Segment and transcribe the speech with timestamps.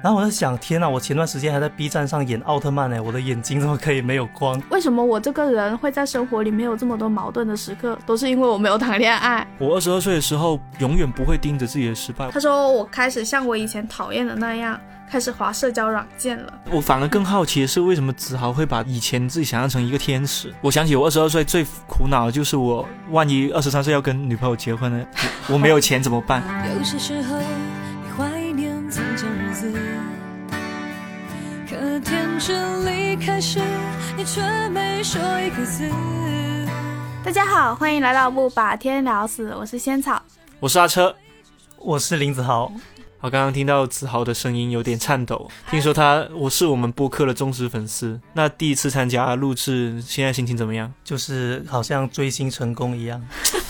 [0.00, 4.60] 然后我在想，天呐，我前段时间还在 B 站上演奥特曼呢，我的眼睛怎么可以没有光？
[4.70, 7.98] 为什么我这个人会在生活里面有这么多矛盾的时刻？
[8.06, 9.46] 都是因为我没有谈恋爱。
[9.58, 12.30] 我二十二岁的时候，永远不会盯着自己的失败。
[12.30, 16.52] 他说我开始像我以前讨厌的那样，开始滑社交软件了。
[16.70, 20.52] 我反而更好奇的是，为什么子豪会把以前自己想象成一个天使？
[20.62, 25.06] 我想起我二十二岁最苦恼的就是我，万一二十三岁要跟女朋友结婚呢，
[25.48, 26.42] 我没有钱怎么办？
[26.78, 27.36] 有些时候，
[32.84, 33.60] 离开时，
[34.16, 35.88] 你却没说一个字。
[37.24, 40.20] 大家好，欢迎来到不把天聊死，我是仙草，
[40.58, 41.14] 我是阿车，
[41.76, 42.72] 我是林子豪。
[43.22, 48.20] 好，刚刚听到子豪的声音有点颤抖，听说他我是我们播客的忠实粉丝。
[48.32, 50.92] 那第一次参加录制，现在心情怎么样？
[51.04, 53.24] 就是好像追星成功一样。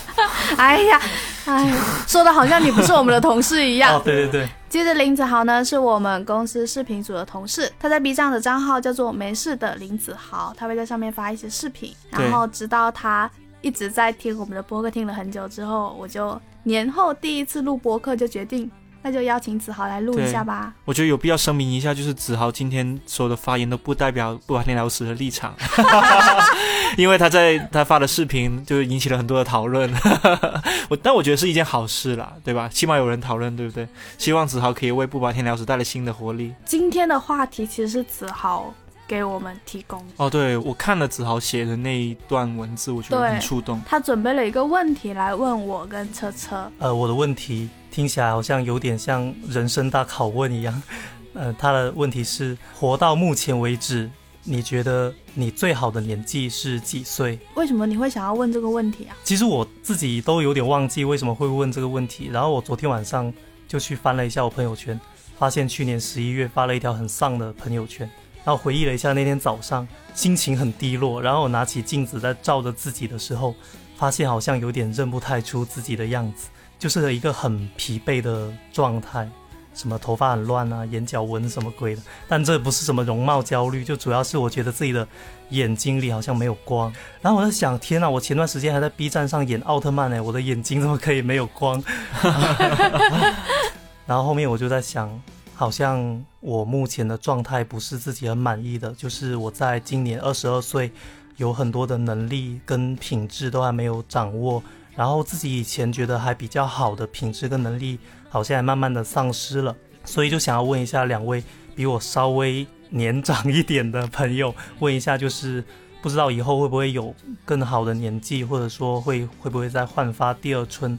[0.57, 0.99] 哎呀，
[1.45, 1.71] 哎，
[2.09, 3.95] 说的好像你不是我们的同事一样。
[3.95, 4.49] 哦，对对对。
[4.71, 11.95] 接着林子豪呢，是我们公司视频组的同事，他在 B 站的账号叫做“没事的林子豪”，他会在上面发一些视频。
[12.11, 18.71] 然后直到他一直在听我们的播客，听了很久之后，我就年后第一次录播客就决定。
[19.03, 20.73] 那就邀请子豪来录一下吧。
[20.85, 25.55] 我觉得有必要声明一下，就是子豪今天所有的发言都不代表不把天聊死的立场，
[26.97, 29.93] 因为他在他发的视频就引起了很多的讨论。
[30.89, 32.69] 我但我觉得是一件好事啦，对吧？
[32.69, 33.89] 起码有人讨论，对不对？
[34.19, 36.55] 希望子豪可以为不把天聊死带来新的活力。
[36.65, 38.73] 今天的话题其实是子豪
[39.09, 40.05] 给我们提供。
[40.17, 43.81] 哦，对，我看了子豪写的那一段文字，我觉得很触动。
[43.87, 46.71] 他准备了一个问题来问我跟车车。
[46.79, 47.69] 呃，我的问题。
[47.93, 50.83] 听起来好像有点像人生大拷问一样，
[51.35, 54.11] 呃，他的问题是：活到目前为止，
[54.45, 57.39] 你觉得你最好的年纪是几岁？
[57.55, 59.17] 为什么你会想要问这个问题啊？
[59.23, 62.31] 其实我自己都有点忘记为什么会问这个问题。
[62.33, 63.31] 然后我昨天晚上
[63.69, 64.99] 就去翻了一下我朋友圈，
[65.39, 68.09] 发现去年十一月发了一条很丧的朋友圈，
[68.43, 73.55] 然后回忆了一下那天早上心情很低落，然后我拿起镜子在照着自己的时候，
[73.99, 76.49] 发现好像有点认不太出自己的样子。
[76.83, 79.29] 就是一个很疲惫的状态，
[79.73, 82.03] 什么头发很乱啊，眼角纹什么鬼的。
[82.27, 85.07] 但这不是什么容貌焦虑，就主要是我觉得自己的
[85.51, 86.93] 眼睛里好像没有光。
[87.21, 91.81] 然后我在想，天呐，我前段时间还在 B 站上演奥特曼呢，我的眼睛怎么可以没有光？
[94.05, 95.09] 然后后面我就在想，
[95.55, 100.91] 好像我目前的状态不是自己很满意的，就是我在今年二十二岁，
[101.37, 104.61] 有很多的能力跟品质都还没有掌握。
[104.95, 107.99] 然后自己以前觉得还比较好的品质跟能力，
[108.29, 111.43] 好像慢慢的丧失了，所以就想要问一下两位
[111.75, 115.65] 比我稍微年长一点的朋友，问一下就是
[116.03, 117.15] 不知道以后会不会有
[117.45, 120.99] 更好的年纪，或者说会会不会再焕发第二春？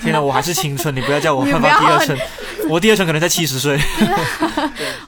[0.00, 2.18] 天哪，我还是青春，你不要叫我焕发第二春，
[2.68, 3.78] 我第二春可能在七十岁。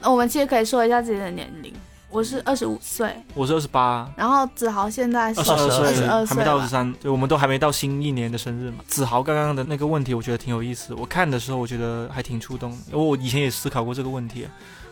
[0.03, 1.73] 我们其实可以说一下自己的年龄。
[2.15, 8.77] 我是二十五岁，我是二十八，然后子豪现在是二十二岁，还没到二十三，对，我们都还没到新一年的生日嘛。
[8.87, 14.47] 子豪刚刚的那个问题，我觉得挺有意思，我看的时候我觉得还挺触动，因为我以前也思考过这个问题，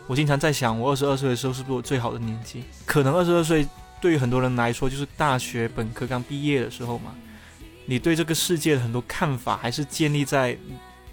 [0.06, 2.62] 我经常在想，我二十二岁的时候是不是我最好的年纪？
[2.84, 3.66] 可能二十二岁
[4.02, 7.14] 对于很多人来说就是大学本科刚毕业的时候嘛，
[7.86, 10.54] 你对这个世界的很多看法还是建立在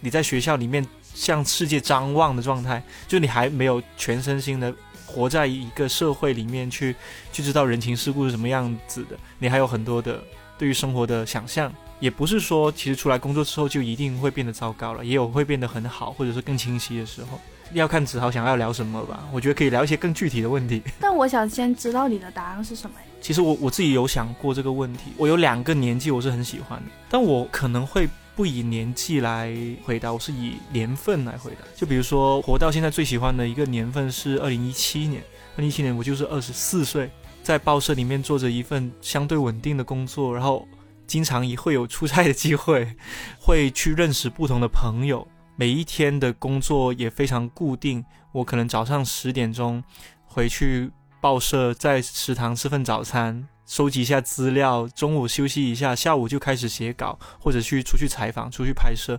[0.01, 4.75] 你在学校里面向世界张望的状态，就你还没有全身心的。
[5.11, 6.95] 活在一个社会里面去，
[7.33, 10.23] 去知道人情世故是什么样子的，你还有很多的
[10.57, 17.39] 对于生活的想象，也不是说其实出来工作之后就一定会变得糟糕了，也有会变得很好，或者说更清晰的时候，
[17.73, 19.27] 要看子豪想要聊什么吧。
[19.33, 20.81] 我觉得可以聊一些更具体的问题。
[20.99, 28.09] 但我想先知道你的答案是什么其实我我自己有想过这个问题，我有两个年纪我是很喜欢的，但我可能会。
[28.35, 29.53] 不以年纪来
[29.83, 31.57] 回答，我是以年份来回答。
[31.75, 35.21] 就比如说，活到现在最喜欢的一个年份是二零一七年。
[35.55, 37.11] 二零一七年我就是二十四岁，
[37.43, 40.65] 在报社里面做着一份相对稳定的工作，然后
[41.05, 42.95] 经常也会有出差的机会，
[43.37, 45.27] 会去认识不同的朋友。
[45.57, 49.83] 每一天的工作也非常固定，我可能早上十点钟
[50.25, 50.89] 回去
[51.19, 53.47] 报社，在食堂吃份早餐。
[53.71, 59.17] 收集一下资料，中午休息一下，下午就开始写稿，或者去出去采访、出去拍摄。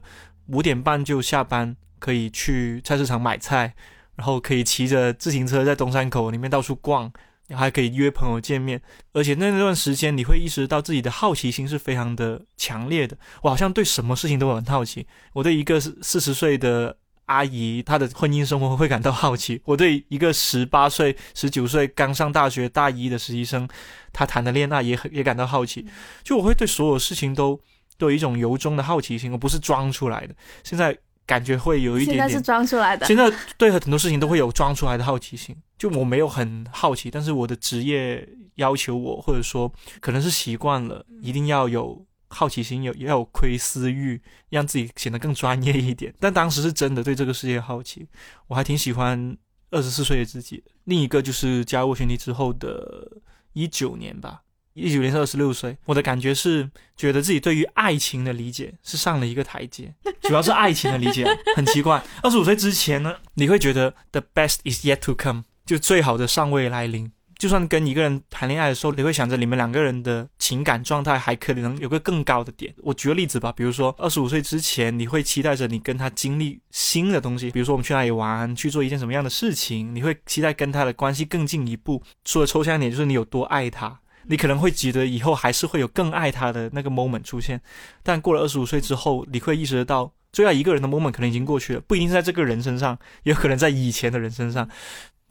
[0.49, 3.75] 五点半就下班，可以去菜市场买菜，
[4.15, 7.11] 然后可以骑着自行车在东山口里面到处逛，
[7.49, 8.79] 还可以约朋友见面。
[9.15, 13.17] 而且那段时间，你会意识到自己的好奇心是非常的强烈的。
[13.41, 15.07] 我好像对什么事情都很好奇。
[15.33, 16.99] 我对一个四十岁的。
[17.27, 19.61] 阿姨，她的婚姻生活会感到好奇。
[19.65, 23.69] 我对一个十八岁、十九岁刚上大学大一的实习生，
[24.13, 25.87] 他谈的恋爱也很也感到好奇。
[26.23, 27.61] 就我会对所有事情都
[27.99, 30.35] 都有一种由衷的好奇心，而不是装出来的。
[30.65, 30.97] 现在。
[31.25, 32.19] 感觉会有一点点。
[32.19, 33.07] 现在是装出来的。
[33.07, 35.57] 现在对很多事情都会有装出来的好奇心。
[35.79, 46.13] 就我没有很好奇，但是我的职业要求我，或者说可能是习惯了，一定要有好奇心，有也有窥私欲，让自己显得更专业一点。
[46.19, 48.09] 但当时是真的对这个世界好奇，
[48.49, 49.37] 我还挺喜欢
[49.71, 50.65] 二十四岁的自己。
[50.85, 53.21] 另一个就是加入群体之后的
[53.53, 54.43] 一九年吧。
[54.75, 62.03] 一九年是二十六岁，我的感觉是觉得自己对于爱情的理解是上了一个台阶，主要是爱情的理解 很奇怪。
[62.23, 67.13] 二十五岁之前呢，你会觉得 the best is yet to come，就最好的尚未来临。
[67.43, 72.73] 就算跟一个人谈恋爱的时候，你会想着你们两个人的情感状态还可能有个更高的点。
[72.85, 82.01] 我举个例子吧，比如说二十五岁之前，你会期待着你跟他经历新的东西，比如说我们去哪里玩，去做一件什么样的事情，你会期待跟他的关系更进一步。
[82.25, 83.99] 除了抽象一点，就是你有多爱他。
[84.29, 87.61] 你可能会觉得以后还是会有更爱他的那个 moment 出现，
[88.05, 94.69] 但过了二十五岁之后，你会意识得到，最爱一个人的 moment 可能已经过去了，不一定是在这个人身上，也有可能在以前的人身上。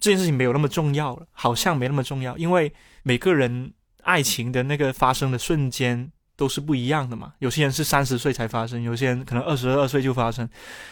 [0.01, 3.71] 这件事情没有那么重要了，好像没那么重要，因为每个人
[4.03, 7.31] 爱情的那个发生的瞬间都是不一样的嘛。
[7.39, 10.49] 有些人是三十岁才发生，有些人可能二十二岁就发生，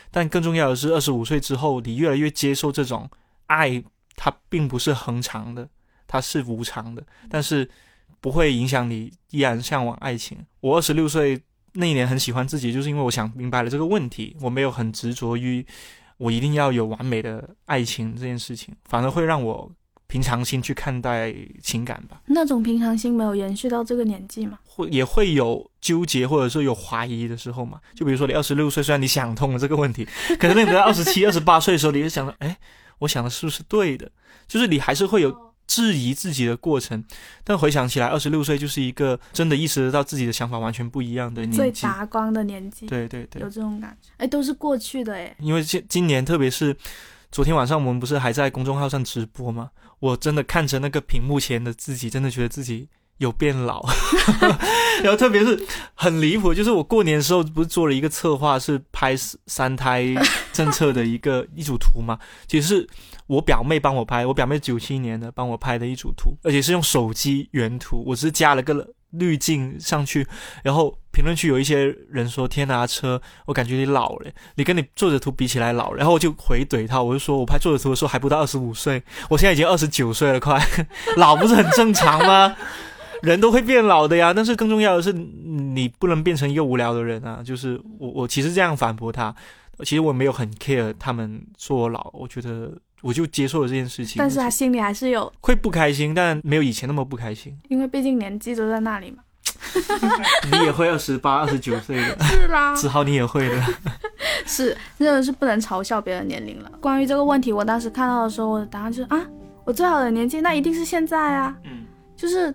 [0.09, 3.09] 但更重要的是，二十五岁之后，你越来越接受这种
[3.47, 3.83] 爱，
[4.15, 5.67] 它并不是恒长的，
[6.07, 7.69] 它是无常的，但是。
[8.21, 10.37] 不会影响你依然向往爱情。
[10.59, 11.41] 我二十六岁
[11.71, 14.35] 那一年很喜欢自己，就是因为我想明白了这个问题。
[14.41, 15.65] 我没有很执着于
[16.19, 19.71] 我一定要有完美的爱情这件事情，反而会让我
[20.05, 21.33] 平常心去看待
[21.63, 22.21] 情感吧。
[22.27, 24.59] 那种平常心没有延续到这个年纪吗？
[24.65, 27.79] 会也会有纠结或者说有怀疑的时候嘛？
[27.95, 30.05] 就比如说你二十六岁，虽然你想通了这个问题，
[30.37, 32.57] 可是你在二十七、二十八岁的时候，你就想着，哎，
[32.99, 34.11] 我想的是不是对的？
[34.47, 35.48] 就是你还是会有。
[35.69, 37.03] 质疑自己的过程，
[37.43, 42.87] 但回想起来，二十六岁就是一个真的意识得到自己的想法完全不一样的年纪，最达光的年纪。
[42.87, 44.09] 对对对，有这种感觉。
[44.17, 45.35] 哎，都是过去的哎。
[45.37, 46.75] 因为今今年，特别是
[47.31, 49.69] 昨天晚上，我们不是还在公众号上直播吗？
[49.99, 52.89] 我真的看着那个屏幕前的自己，真的觉得自己。
[53.19, 53.85] 有变老，
[55.03, 60.05] 然后特别是很离谱，就是我过年的时候不是做了一个策划，是拍三胎
[60.51, 62.17] 政策的一个 一组图嘛？
[62.47, 62.89] 其实是
[63.27, 70.25] 我表妹帮我拍，我表妹九七年的帮我拍的一组图，而且是用手机原图，我只是加了个滤镜上去。
[70.63, 80.57] 然后评论区有一些人说：“天哪，车，我感觉你老了，你跟你作者图比起来老。”然后我就回怼他，我就说我拍作者图的时候还不到二十五岁，我现在已经二十九岁了，快
[81.17, 82.55] 老不是很正常吗？
[83.21, 87.41] 人都会变老的呀，但是更重要的是，你不能变成一个无聊的人啊！
[87.43, 89.35] 就是我，我其实这样反驳他，
[89.79, 92.71] 其实我没有很 care 他们说我老，我觉得
[93.01, 94.15] 我就接受了这件事情。
[94.17, 97.57] 但是他心里还是有会不开心，但没有以前那么不开心。
[97.67, 99.23] 因为毕竟年纪都在那里嘛。
[100.51, 103.61] 你也会二十八、二十九岁的， 是啦，子豪你也会的。
[104.45, 106.71] 是，真的是不能嘲笑别人年龄了。
[106.79, 109.25] 关于这个问题，我当时看到的时候，我的答案就是啊，
[109.65, 111.53] 我最好的年纪那一定是现在啊。
[111.65, 111.85] 嗯，
[112.15, 112.53] 就是。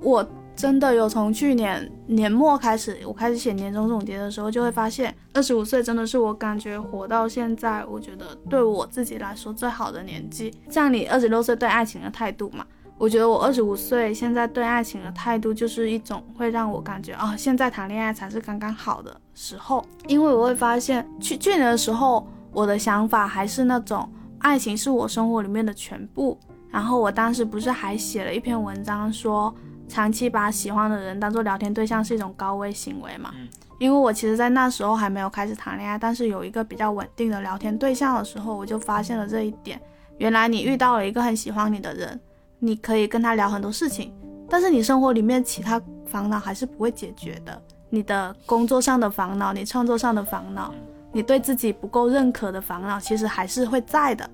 [0.00, 10.52] 我真的有从去年年末开始，我开始写年终总结的时候，就会发现二十五岁真的是我感觉活到现在，我觉得对我自己来说最好的年纪。
[10.68, 12.66] 像你二十六岁对爱情的态度嘛，
[12.98, 19.82] 我觉得我二十五岁现在对爱情的态度就是一种会让我感觉啊，现在谈恋爱才是刚刚好的时候。
[20.06, 24.06] 因为我会发现去去年的时候，我的想法还是那种
[24.40, 26.38] 爱情是我生活里面的全部。
[26.70, 29.52] 然后我当时不是还写了一篇文章说。
[29.92, 33.30] 长期把喜欢的人当做聊天对象是一种高危行为嘛？
[33.78, 39.78] 因为我其实，在那时候还没有开始谈恋爱，但是有一个比较稳定的聊天对象的时候，我就发现了这一点。
[40.16, 42.18] 原来你遇到了一个很喜欢你的人，
[42.58, 44.14] 你可以跟他聊很多事情，
[44.48, 47.62] 但是你生活里面其他烦恼还是不会解决的。
[47.90, 50.72] 你的工作上的烦恼，你创作上的烦恼，
[51.12, 54.30] 你对自己不够认可的烦恼，其实还是会在的。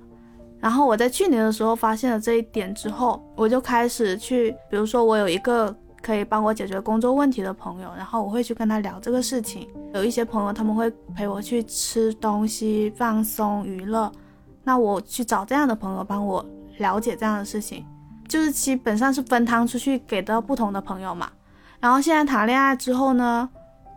[0.61, 9.69] 然后我在去年的时候发现了这一点之后，我就开始去，比如说我有一个可以帮我解决工作问题的朋友，然后我会去跟他聊这个事情。
[9.95, 14.11] 有一些朋友他们会陪我去吃东西、放松、娱乐，
[14.65, 16.45] 那我去找这样的朋友帮我
[16.79, 17.87] 了解这样的事情，
[18.27, 21.31] 就是基本上是分摊出去给到不同的朋友嘛。
[21.79, 23.49] 然后现在谈恋爱之后呢，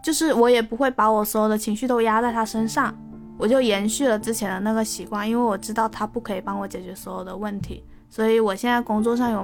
[0.03, 2.95] 就是我也不会把我所有的情绪都压在他身上。
[3.41, 9.43] 我就延续了之前的那个习惯，因为我知道他不可以帮我解决所有的问题，所以我现在工作上有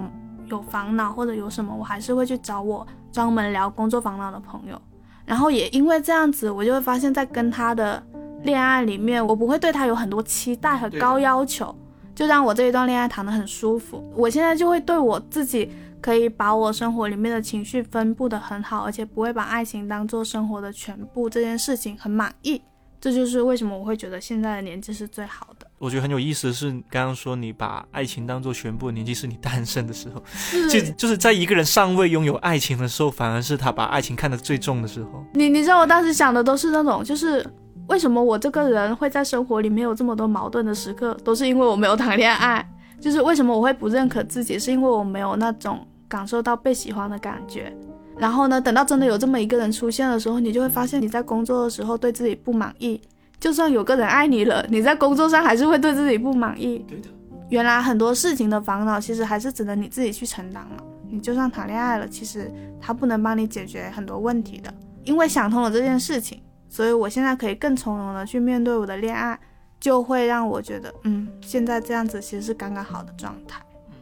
[0.49, 4.79] 有烦恼或者有什么，我还是会去找我专门聊工作烦恼的朋友。
[5.25, 8.01] 然后也因为这样子，我就会发现，在跟他的
[8.43, 11.75] 恋爱里面，我不会对他有很多期待和高要求，
[12.13, 14.07] 就让我这一段恋爱谈得很舒服。
[14.15, 22.61] 我现在就会对我自己可以把我生活里面的情绪分布得很好，而且不会把爱情当做生活的全部这件事情很满意。
[22.99, 25.67] 这就是为什么我会觉得现在的年纪是最好的。
[25.77, 30.23] 我觉得很有意思的是，刚刚说你把爱情当做全部的年纪是你单身的时候，
[30.69, 35.23] 就就是在一个人尚未拥有爱情的时候，反而是他把爱情看得最重的时候。
[35.33, 37.45] 你你知道我当时想的都是那种，就是
[37.87, 42.67] 为什么我这个人会在生活里面有这么多矛盾的时刻，都是因为我没有谈恋爱。
[42.99, 47.71] 就是为什么我会不认可自己，是因为我没有那种感受到被喜欢的感觉。
[48.19, 52.99] 然后呢，等到真的有这么一个人出现的时候，你就会发现你在工作的时候对自己不满意。
[53.39, 56.79] 就算有个人爱你了，你在工作上还是会对自己不满意。
[56.87, 57.09] 对的，
[57.49, 60.83] 原来很多事情的烦恼其实还是只能你自己去承担了。
[61.09, 64.73] 你就算谈恋爱了，其实他不能帮你解决很多问题的。
[65.03, 69.39] 因为想通了这件事情，所以我现在可以更从容的去面对我的恋爱，
[69.79, 73.61] 就会让我觉得，嗯，现在这样子其实是刚刚好的状态。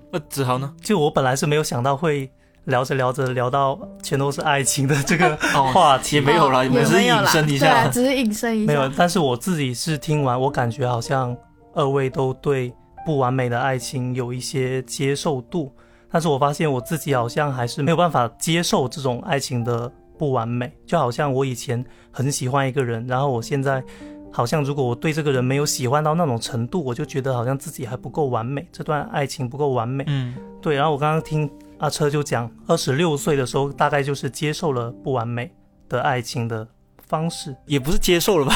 [0.09, 0.73] 那子豪呢？
[0.81, 2.31] 就我本来是没有想到会。
[2.65, 5.35] 聊着聊着聊到全都是爱情的这个
[5.71, 8.67] 话题，也没有了，只是隐身一下，只是隐身一下。
[8.67, 11.35] 没有，但是我自己是听完，我感觉好像
[11.73, 12.73] 二位都对
[13.05, 15.71] 不完美的爱情有一些接受度，
[16.11, 20.71] 但是我发现我自己好像还是没有办法接受这种爱情的不完美。
[20.87, 23.83] 就好像我以前很喜欢一个人，然后我现在
[24.31, 30.03] 好像如果我对这个人没有喜欢到那种程度，我就觉得好像自己还不够完美，这段爱情不够完美。
[30.07, 30.75] 嗯，对。
[30.75, 31.47] 然后我刚刚听。
[31.77, 35.51] 阿车就讲，二十六岁的时候，大概就是接受了不完美
[35.89, 36.67] 的爱情的
[37.07, 38.55] 方式，也不是接受了吧？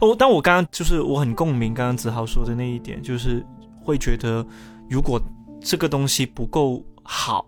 [0.00, 3.44] 哦，但我刚刚就是我很共鸣，刚刚子豪说的那一点，就是
[3.82, 4.44] 会觉得，
[4.88, 5.20] 如果
[5.60, 7.46] 这个东西不够好。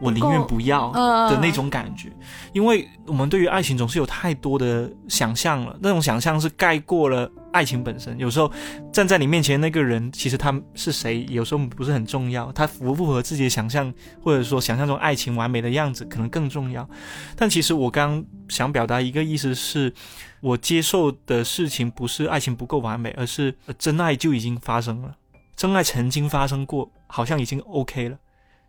[0.00, 0.92] 我宁愿不要
[1.28, 2.08] 的那种感觉，
[2.52, 8.16] 因为我们对于爱情总是有太多的想象了，那种想象是盖过了爱情本身。
[8.18, 8.50] 有时候
[8.92, 16.88] 站在你面前那个人，其实他是谁，有时候不是很重要，他符不符合自己的想象，或者说想象中爱情完美的样子，可能更重要。
[17.36, 19.92] 但其实我刚想表达一个意思是，
[20.40, 25.16] 我接受的事情不是爱情不够完美，而是真爱就已经发生了，
[25.56, 28.18] 真爱曾经发生过，好像已经 OK 了。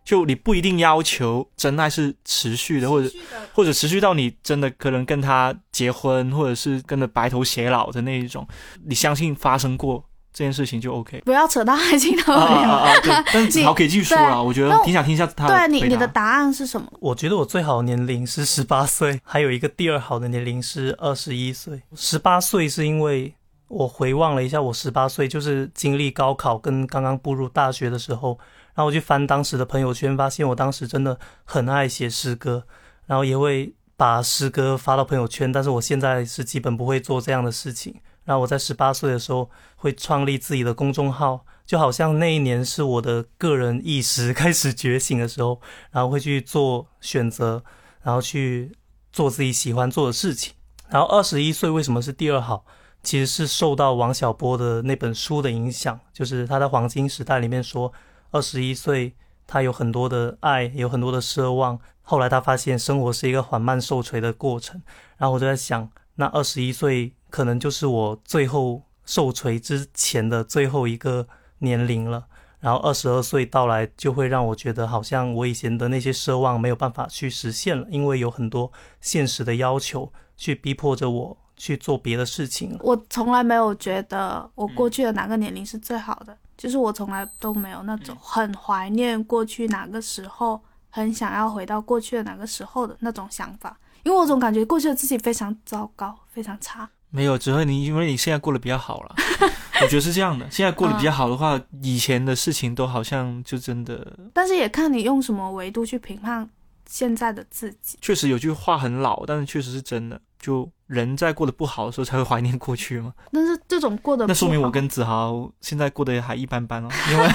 [0.04, 3.10] 就你不一定要求真爱是持续的，或者
[3.52, 8.46] 或者持续到你真的可能跟他结婚，或者是跟着白头偕老的那一种，
[8.84, 11.20] 你相信发生过这件事情就 OK。
[11.24, 12.34] 不要扯到爱情了。
[12.34, 15.46] 啊啊 对，但好可以继续说了，我觉得挺想听一下他。
[15.46, 16.90] 对，你你的答案是什么？
[16.98, 21.82] 我觉得我最好的年龄是十八岁， 还有一个第二好的年龄是二十一岁。
[21.94, 23.34] 十八岁是因为
[23.68, 28.38] 我回望了一下，我十八岁就是经历高考跟刚刚步入大学的时候。
[28.74, 32.64] 然后我去翻当时的朋友圈，发现我当时真的很爱写诗歌，
[33.06, 35.50] 然后也会把诗歌发到朋友圈。
[35.50, 38.00] 但是我现在是基本不会做这样的事情。
[38.24, 45.60] 然后我在十八岁的时候会创立自己的公众号，就好像那一年是我的个人意识开始觉醒的时候，
[45.90, 47.64] 然后会去做选择，
[48.02, 48.70] 然后去
[49.10, 50.54] 做自己喜欢做的事情。
[50.88, 52.64] 然后二十一岁为什么是第二好？
[53.02, 57.92] 其实是受到王小波的那本书的影响，就是他在黄金时代里面说。
[58.30, 59.14] 二十一岁，
[59.46, 61.78] 他有很多的爱，有很多的奢望。
[62.02, 64.80] 后来他发现生活是一个缓慢受锤的过程。
[65.16, 71.26] 然后我就在想，那二十一岁可能就是我最后受锤之前的最后一个
[71.58, 72.26] 年龄了。
[72.60, 78.70] 然后二十二岁到来，就会让我觉得好像我以前的那些奢望没有办法去实现了，因为有很多
[79.00, 82.74] 现实的要求去逼迫着我去做别的事情。
[82.80, 86.34] 我从来没有觉得我过去的哪个年龄是最好的。
[86.56, 96.86] 就是我从来都没有那种很怀念过去哪个时候，很想要回到过去的哪个时候的那种想法，因为我总感觉过去的自己非常糟糕，非常差。
[97.08, 99.14] 没有，只会你因为你现在过得比较好了，
[99.80, 100.50] 我觉得是这样的。
[100.50, 104.18] 现在过得比较好的话，以前的事情都好像就真的。
[104.34, 106.46] 但是也看你用什么维度去评判
[106.86, 107.96] 现在的自己。
[108.02, 110.20] 确实有句话很老，但是确实是真的。
[110.38, 113.14] 就人在过得不好的时候才会怀念过去吗？
[113.32, 117.28] 但是这种过得那说明我跟子豪现在过得还一般般哦， 因为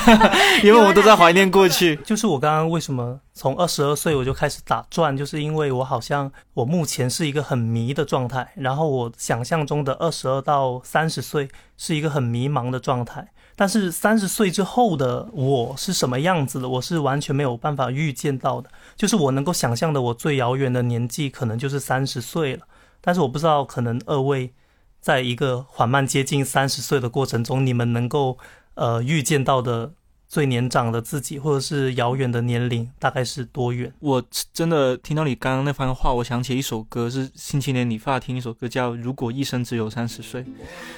[0.70, 1.96] 因为我都在怀念过去。
[2.04, 11.48] 就是我刚刚为什么从二十二岁我就开始打转，就是因为我好像我目前是一个很迷的状态，然后我想象中的二十二到三十岁
[11.78, 18.70] 是一个很迷茫的状态，但是三十岁之后的我是什么样子的，我是完全没有办法预见到的。
[18.98, 22.68] 就是我能够想象的我最遥远的年纪，可能就是三十岁了。
[23.06, 24.52] 但是我不知道，可能二位
[25.00, 28.40] 在一个缓慢接近三十岁的过程中，你们能够
[28.74, 29.94] 呃预见到的
[30.28, 33.94] 最年长的自己，或者是遥远的年龄，大概是多远？
[34.00, 40.42] 我真的听到你刚刚那番话，我想起一首歌，是星期年理发厅一首歌，叫《如果一生只有三十岁》。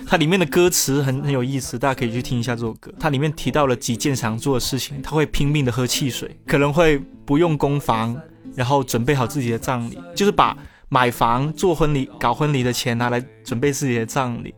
[0.07, 2.89] 它里面的歌词很很有意思，大家可以去听一下这首歌。
[2.97, 8.17] 它里面提到了几件想做的事情，他会拼命的喝汽水，可能会不用攻防，
[8.55, 10.57] 然后准备好自己的葬礼，就是把。
[10.89, 14.55] 买房、做婚礼、搞婚礼的钱拿来准备自己的葬礼，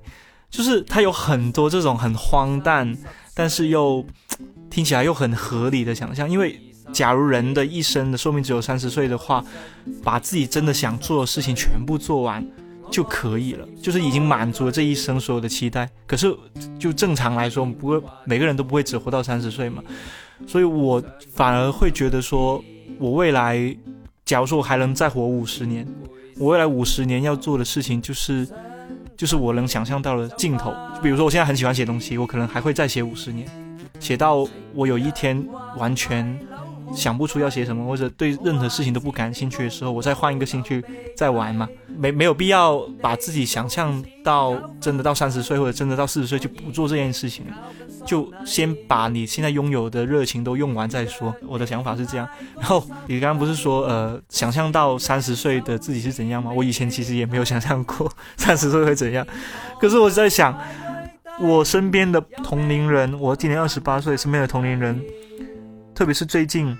[0.50, 2.96] 就是他有很多这种很荒诞，
[3.34, 4.06] 但是又
[4.70, 6.30] 听起来又很合理的想象。
[6.30, 6.60] 因为
[6.94, 9.44] 假如人的一生的寿命只有三十岁的话，
[10.04, 12.46] 把自己真的想做的事情全部做完
[12.92, 15.90] 就可以了，就是已经满足了这一生所有的期待。
[16.06, 16.36] 可是
[16.78, 19.84] 就正常来说，不会每个人都不会只活到三十岁嘛，
[20.46, 22.64] 所以我反而会觉得说，
[23.00, 23.76] 我未来
[24.26, 25.88] 假如说我还能再活五十年。
[26.40, 28.48] 我未来五十年要做的事情就是，
[29.18, 30.74] 就是我能想象到的尽头。
[30.96, 33.46] 就比如说，我现在很喜欢写东西，我可能还会再写五十年，
[34.00, 36.26] 写到我有一天完全
[36.94, 40.84] 想不出要写什么，或者对任何事情都不感兴趣的时候，我再换一个兴趣
[41.16, 41.68] 再玩嘛。
[41.98, 47.46] 没没有必要把自己想象到真的到三十岁或者真的到四十岁就不做这件事情。
[48.06, 51.36] 就先把你现在拥有的热情都用完再说。
[51.46, 52.28] 我的想法是这样。
[52.56, 56.52] 然后你刚刚不是说，呃，想象到三十岁的自己是怎样吗？
[56.52, 59.28] 我以前其实也没有想象过三十岁会怎样。
[59.80, 60.58] 可是我在想，
[61.42, 65.00] 我身边的同龄人，我今年二十八岁，身边的同龄人，
[66.00, 66.78] 特别是最近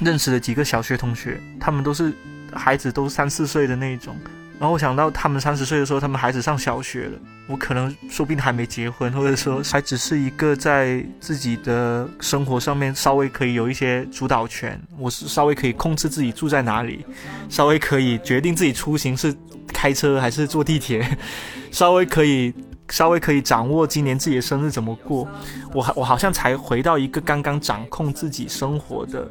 [0.00, 2.12] 认识的几个小学同学，他们都是
[2.52, 4.16] 孩子都三四岁的那一种。
[4.58, 7.12] 然后我想到他们三十岁的时候，他们孩子上小学了，
[7.46, 17.06] 我可能说不定还没结婚，或者说还只是一个在自己的生活上面稍微可以有一些主导权，我是稍微可以控制自己住在哪里，
[17.48, 19.32] 稍微可以决定自己出行是
[19.68, 21.08] 开车还是坐地铁，
[21.70, 22.52] 稍微可以
[22.90, 25.28] 稍微可以掌握今年自己的生日怎么过，
[25.72, 29.28] 我我好像才回到一个刚刚掌控自己生活的。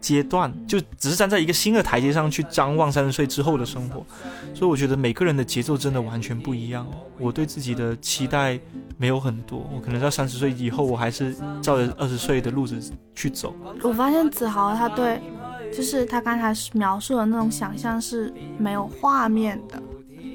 [0.00, 4.04] 阶段就只是站在一个新的台阶上去张望三十岁之后的生活，
[4.52, 6.86] 所以我觉得每个人的节奏真的完全不一样。
[7.18, 8.60] 我对自己的期待
[8.98, 12.78] 没有很多，我可能到三十岁以后，我还是照着二十岁的路子
[13.14, 13.56] 去走。
[13.82, 15.22] 我发现子豪他对，
[15.74, 19.82] 就是他刚才描述的那种想象是没有画面的，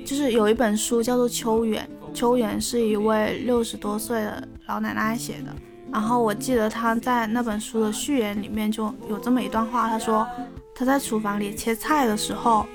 [0.03, 1.88] 就是有一本书叫做《秋远》，
[2.19, 5.55] 秋远是一位六十多岁的老奶奶写的。
[5.89, 10.27] 然后我记得她在那本书的序言里面就有这么一段话，她说
[10.75, 12.65] 她在厨房里切菜的时候，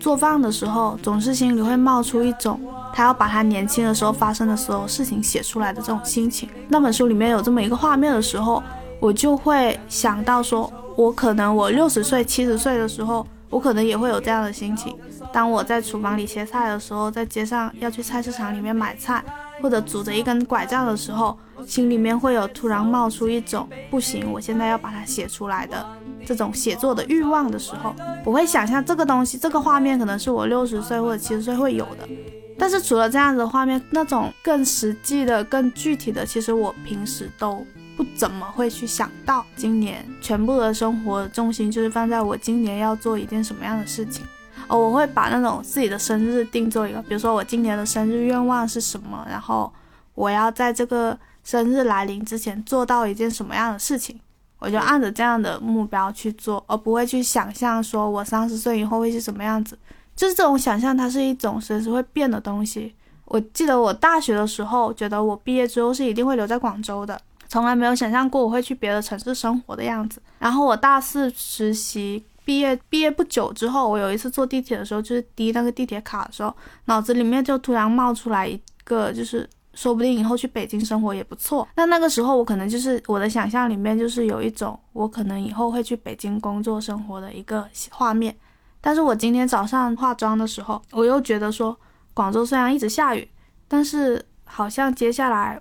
[0.00, 2.58] 做饭的时候，总是心里会冒出一种
[2.94, 6.48] 她要把她年轻的时候发生的所有事情写出来的这种心情。
[6.66, 8.62] 那本书里面有这么一个画面的时候，
[9.00, 14.96] 我就会想到说，我可能我六十岁、七十岁的时候，我可能也会有这样的心情。
[15.32, 19.24] 当我在厨房里切菜的时候，在街上要去菜市场里面买菜。
[19.60, 25.84] 或者拄着一根拐杖的时候，心里面会有突然冒出一种不行，我现在要把它写出来的
[26.24, 27.92] 这种写作的欲望的时候，
[28.24, 32.08] 我会想象这个东西，这个画面可能是我六十岁或者七十岁会有的。
[32.56, 37.66] 但是除了这样子的画面，那种更实际的、更具体的，其实我平时都
[37.98, 39.44] 不怎么会去想到。
[39.56, 44.24] 今年全部的生活重心就是放在我今年要做一件什么样的事情。
[44.68, 49.72] 哦，我会把那种自己的生日定做一个，比如说我今年的生日愿望是什么，然后
[50.14, 54.20] 我要在这个生日来临之前做到一件什么样的事情，
[54.60, 59.76] 我就按着这样的目标去做，而不会去想象说我三十岁以后会是什么样子。
[60.14, 62.94] 就是这种想象，它是一种随时会变的东西。
[63.24, 70.22] 我记得我大学的时候，觉得我毕业之后是一定会留在广州的，从来没有想象过我会去别的城市生活的样子。
[70.38, 72.24] 然后我大四实习。
[72.44, 76.50] 毕业毕业不久之后，我有一次坐地铁的时候，就是滴那个地铁卡的时候，
[76.86, 81.68] 脑子里面就突然冒出来一个，就是说不定以后去北京生活也不错。
[81.76, 88.34] 那那个时候我可能就是我的想象里面就是有一种我可能以后会去北京工作生活的一个画面。
[88.80, 91.78] 但是我今天早上化妆的时候，我又觉得说，
[92.14, 93.28] 广州虽然一直下雨，
[93.68, 95.60] 但是好像接下来。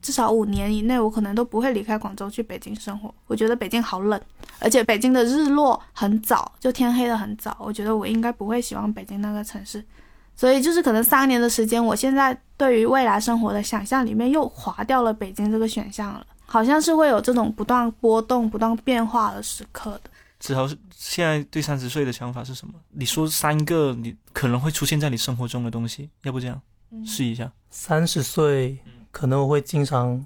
[0.00, 3.14] 至少五年以内，我可能都不会离开广州去北京生活。
[3.26, 4.20] 我觉得北京好冷，
[4.58, 7.56] 而且北京的日落很早，就天黑的很早。
[7.60, 9.84] 我觉得我应该不会喜欢北京那个城市，
[10.36, 16.26] 所以就是可能三年的时间，我现在对于未来生活的想象里面又划掉了北京这个选项了。
[16.50, 20.10] 好像是会有这种不断波动、不断变化的时刻的。
[20.38, 22.72] 子豪现在对三十岁的想法是什么？
[22.92, 26.58] 你说三个你可能会出现在你生活中的东西，要不这样
[27.04, 27.52] 试一下？
[27.68, 28.78] 三十岁。
[29.10, 30.24] 可能我会经常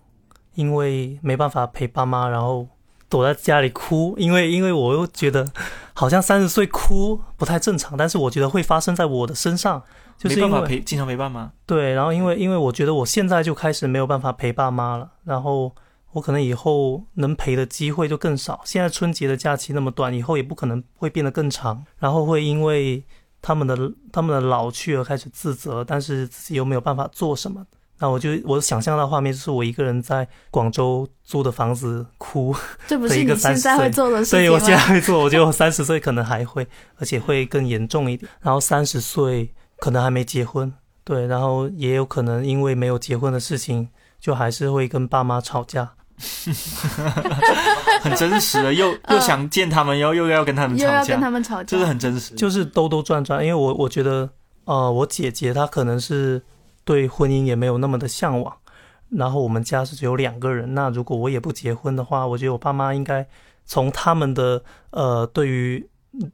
[0.54, 2.66] 因为没办法陪爸妈，然后
[3.08, 5.46] 躲在家里哭，因为因为我又觉得
[5.94, 9.82] 好像三十岁哭不太正常，但是我觉得会发生在我的身上，
[10.16, 11.52] 就是因为陪经常陪爸妈。
[11.66, 15.74] 对，然后因为因为我觉得我现在就开始没有办法陪爸妈了，然后
[16.12, 18.60] 我可能以后能陪的机会就更少。
[18.64, 23.02] 现在春节的假期那么短，以后也不可能会变得更长，然后会因为
[23.40, 27.66] 他们的他们的老去而开始自责，但是自己又没有办法做什么。
[28.02, 32.52] 那我就我想象到画面就是我一个人在广州租的房子哭，
[32.88, 38.28] 这不是你现在会做的事情对我现在会做，我觉得我三十岁可能还会，而且会更严重一点。
[38.40, 40.72] 然后三十岁可能还没结婚，
[41.04, 43.88] 对，然后也有可能因为没有结婚的事情，
[44.18, 45.92] 就还是会跟爸妈吵架。
[48.02, 53.40] 很真实的，又又想见他们，又又要跟他们吵架，跟他们吵架，这是很真实，就是兜兜转转。
[53.44, 54.28] 因为我我觉得，
[54.64, 56.42] 呃，我姐姐她可能是
[56.84, 58.56] 对婚姻也没有那么的向往，
[59.10, 63.26] 然后我们家是只有两个人，那如果我也不结婚的话，我觉得我爸妈应该
[63.64, 65.88] 从他们的呃对于。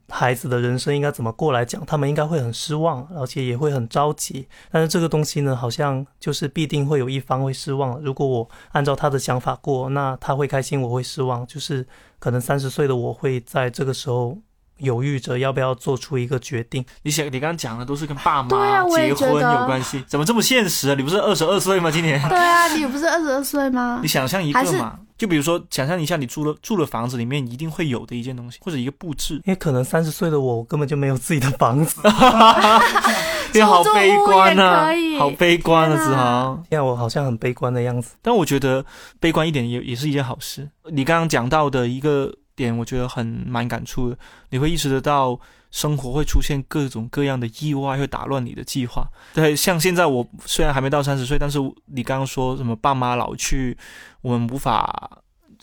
[0.09, 1.85] 孩子的人生应该怎么过来讲？
[1.85, 4.45] 他们应该会很失望，而且也会很着急。
[4.69, 7.97] 但是这个东西呢，好像就是必定会有一方会失望。
[8.01, 11.47] 如果我按照他的想法过，那他会开心，我会失望。
[11.47, 11.87] 就是
[12.19, 14.37] 可能三十岁的我会在这个时候
[14.79, 16.83] 犹豫着要不要做出一个决定。
[17.03, 20.95] 你想，你刚刚讲的都是跟爸妈结婚有关系，怎么这么现实啊？
[20.95, 21.89] 你不是二十二岁吗？
[21.91, 22.19] 今年？
[22.27, 23.99] 对啊，你不是二十二岁吗？
[24.03, 24.99] 你想象一个嘛。
[25.17, 29.33] 就比如说，想象一下，你住了住了房子里面一定会有的一件东西，或者一个布置。
[29.45, 31.99] 因为可能三十岁的我我根本就没有自己的房子，
[33.53, 34.87] 你好悲观啊，
[35.19, 36.63] 好悲观啊，子豪。
[36.69, 38.85] 现在我好像很悲观的样子，但我觉得
[39.19, 40.69] 悲观一点也也是一件好事。
[40.89, 44.17] 你刚刚讲到的一个点，我觉得很蛮感触的，
[44.49, 45.39] 你会意识得到。
[45.71, 49.07] 生活会出现各种各样的意外，会打乱你的计划。
[49.35, 53.77] 对，像现在我虽然还没到三十岁，但是你刚刚说什么爸妈老去，
[54.21, 55.21] 我们无法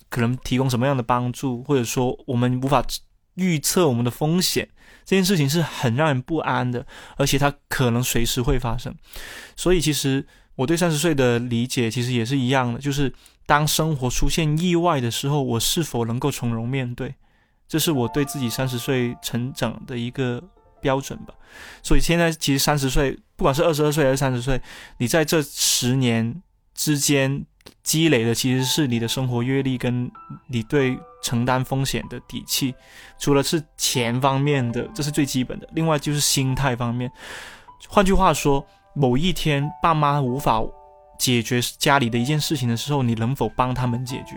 [0.09, 2.85] 可能提供什么样的帮助，或者说我们无法
[3.35, 4.69] 预测我们的风险，
[5.05, 8.95] 这件事情是很让人不安的，而且它可能随时会发生。
[9.57, 13.13] 所以，其实我对三十岁的理解其实也是一样的，就是
[13.47, 17.15] 当生活出现意外的时候，我是否能够从容面对。
[17.69, 20.43] 这是我对自己三十岁成长的一个
[20.81, 21.35] 标准吧，
[21.83, 24.61] 所以现在其实三十岁，不管是二十二岁还是三十岁，
[24.99, 26.43] 你在这十年
[26.75, 27.45] 之间
[27.83, 30.09] 积累的其实是你的生活阅历跟
[30.47, 32.73] 你对承担风险的底气。
[33.19, 37.11] 除了是钱方面的，这是最基本的，另外就是心态方面。
[37.89, 40.63] 换句话说，某一天爸妈无法
[41.19, 44.37] 解决家里的一件事情的时候，你能否帮他们解决？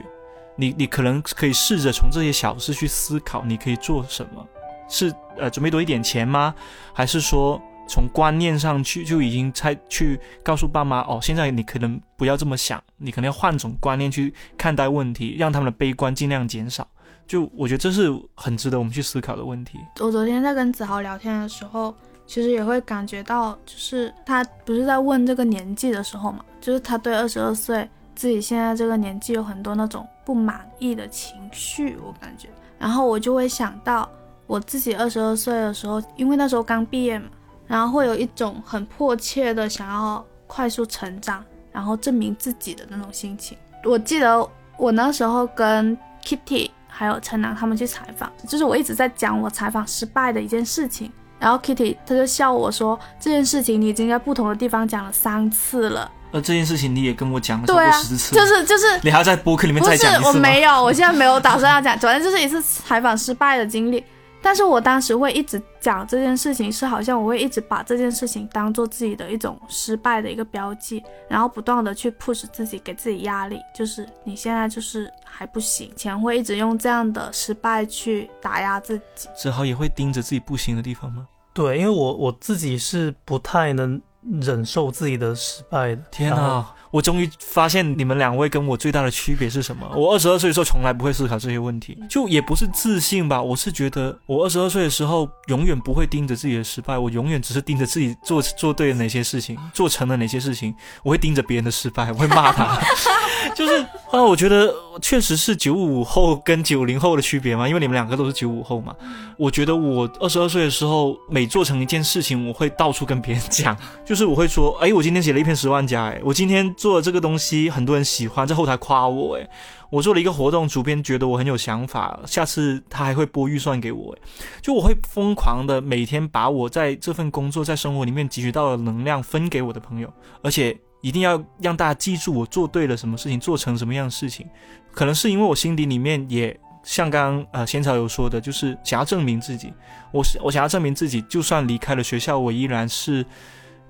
[0.55, 4.45] 你你可能可以试着从这些小事去思考，你可以做什么？
[4.89, 6.53] 是呃准备多一点钱吗？
[6.93, 16.87] 还是说从观念上去就已经猜去告诉爸妈哦，现在你可能不要这么想，你可能要换种观念去看待问题，让他们的悲观尽量减少。
[17.25, 19.77] 就我觉得这是很值得我们去思考的问题。
[19.99, 21.95] 我昨天在跟子豪聊天的时候，
[22.29, 27.89] 其实也会感觉到，就是他不是在问这个年纪的时候嘛，就是他对二十二岁。
[28.13, 34.09] 自己现在这个年纪有很多那种不满意的情绪，我感觉，然后我就会想到
[34.45, 37.29] 我自己二十二岁的时候，因为那时候刚毕业嘛，
[37.65, 43.57] 然后会有一种很迫切的想要快速成长，然后证明自己的那种心情。
[43.85, 44.45] 我记得
[44.77, 51.09] 我那时候跟 Kitty 还有陈楠他们去采访，就是我一直在讲我采访失败的一件事情，
[51.39, 56.11] 然后 Kitty 他就笑我说这件事情你已经在不同的地方讲了三次了。
[56.31, 64.03] 呃，这件事情你也跟我讲了超过十次，就是就是，你还要在播客里面再讲一次我没有，我现在没有打算要讲，反正就是一次采访失败的经历。
[64.41, 79.27] 但是我当时会一直讲这件事情，是好像我会一直把这件事情当做自己的一种失败的一个标记，然后不断的去 push 自己，给自己压力，就是你现在就是还不行，前会一直用这样的失败去打压自己。
[79.35, 81.27] 子豪也会盯着自己不行的地方吗？
[81.53, 84.01] 对，因为我我自己是不太能。
[84.41, 86.75] 忍受自己的失败的天哪！
[86.91, 89.89] 我终于发现你们两位跟我最大的区别是什么。
[89.95, 93.41] 我二十二岁的时候从来不会思考这些问题，就也不是自信吧。
[93.41, 100.73] 我是觉得我二十二岁的时候永远不会盯着自己的失败，我永远只是盯着自己做做对了哪些事情， 做成了哪些事情。
[101.03, 102.79] 我会盯着别人的失败，我会骂他。
[103.55, 108.95] 就是后来我觉得确实是九五后跟九零后的区别嘛，因为你们两个都是九五后嘛。
[109.37, 119.49] 我觉得我二十二岁的时候每做成一件事情，我会到处跟别人讲， 就是我会说，哎，我今天写了一篇十万加，哎，我今天做了这个东西很多人喜欢，在后台夸我，哎，
[119.89, 124.21] 我做了一个活动，主编觉得我很有想法，下次他还会拨预算给我，哎，
[124.61, 130.77] 就我会疯狂的每天把我在这份工作在生活里面汲取到的能量分给我的朋友，而且。
[131.01, 134.47] 一定要让大家记住我做对了什么事情，做成什么样的事情。
[134.91, 139.73] 可能是因为我心底里面也像刚呃仙草有说的，就是想要证明自己。
[140.11, 143.25] 我是我想要证明自己，就算离开了学校，我依然是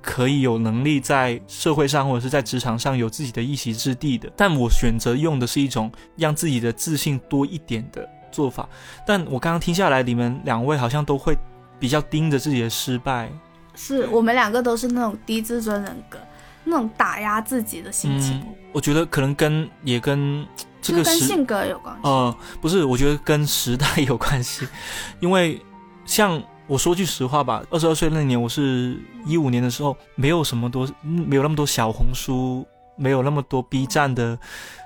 [0.02, 4.32] 可以有能力在社会上或者是在职场上有自己的一席之地的。
[4.36, 8.68] 但我选择用的是一种让自己的自信多一点的做法。
[9.08, 11.36] 但我刚刚听下来，你们两位好像都会
[11.80, 13.32] 比较盯着自己的失败。
[13.76, 16.20] 是我们两个都是那种低自尊人格。
[16.64, 18.44] 那种打压自己的心情。
[18.72, 20.46] 我觉得可能跟也跟
[20.82, 22.02] 这个跟性格有关系。
[22.04, 24.68] 呃，不是，我觉得跟时代有关系，
[25.20, 25.60] 因为
[26.06, 34.38] 像我说句实话吧，二十二岁那年，我是一五年的时候，没有什么多，没有那么多小红书，没有那么多 B 站的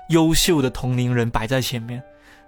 [0.08, 2.02] 优秀的同龄人摆在前面，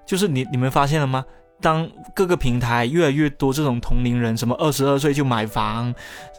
[0.06, 1.24] 就是你你们发现了吗？
[1.60, 5.94] 当各个平台越来越多这种同龄人，什么二十二岁就买房，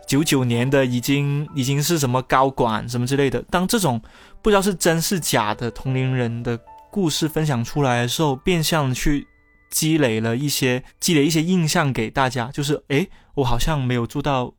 [0.07, 4.01] 九九年的已经已经是什么高管什么之类的，当这种
[4.41, 6.57] 不知道是真是假的同龄人的
[6.89, 9.27] 故事分享出来的时候，变相去
[9.69, 14.53] 积累了一些积累一些印象给大家，就是诶，我好像没有做到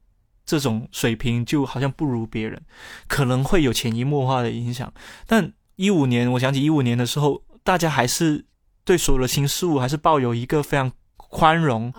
[0.44, 2.62] 这种水平，就好像不如别人，
[3.06, 4.92] 可能会有潜移默化的影响。
[5.26, 8.44] 但一五年，我想起一五年的时候，大家还是。
[8.84, 10.90] 对所有的新事物还是抱有一个非常
[11.28, 11.92] 宽容、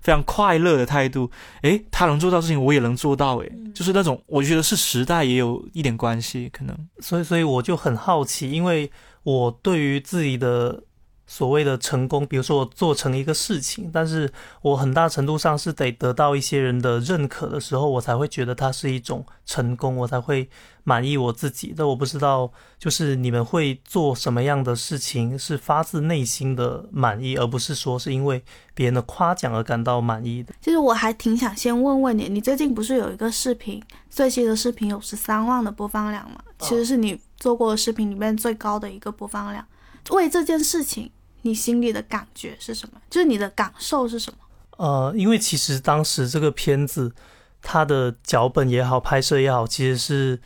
[0.00, 1.30] 非常快乐的态度。
[1.62, 3.36] 诶，他能做到事情，我也能做到。
[3.38, 6.76] 诶，就是那种，我觉得是时代也有一点关系，可能。
[7.00, 8.90] 所以，所以我就很好奇，因为
[9.22, 10.82] 我对于自己的。
[11.26, 20.48] 所谓的成功，比如说我做成一个事情，但是我很大程度上是得得到一些人的认可的时候，我才会觉得它是一种成功，我才会
[20.84, 21.74] 满意我自己。
[21.76, 28.40] 但我不知道，就是你们会做什么样的事情是发自内心的满意，而不是说是因为
[28.72, 30.54] 别人的夸奖而感到满意的。
[30.60, 36.38] 其实我还挺想先问问你，你最近不是有一个视频，最新的视频有十三万的播放量吗？
[36.60, 39.66] 其实是你做过的视频里面最高的一个播放量。
[40.10, 41.10] 为这件事情。
[41.46, 43.00] 你心里的感觉是什么？
[43.08, 44.38] 就是你的感受是什么？
[44.78, 47.14] 呃，因为其实当时这个片子，
[47.62, 50.40] 它的脚本也好，拍摄也好，其实是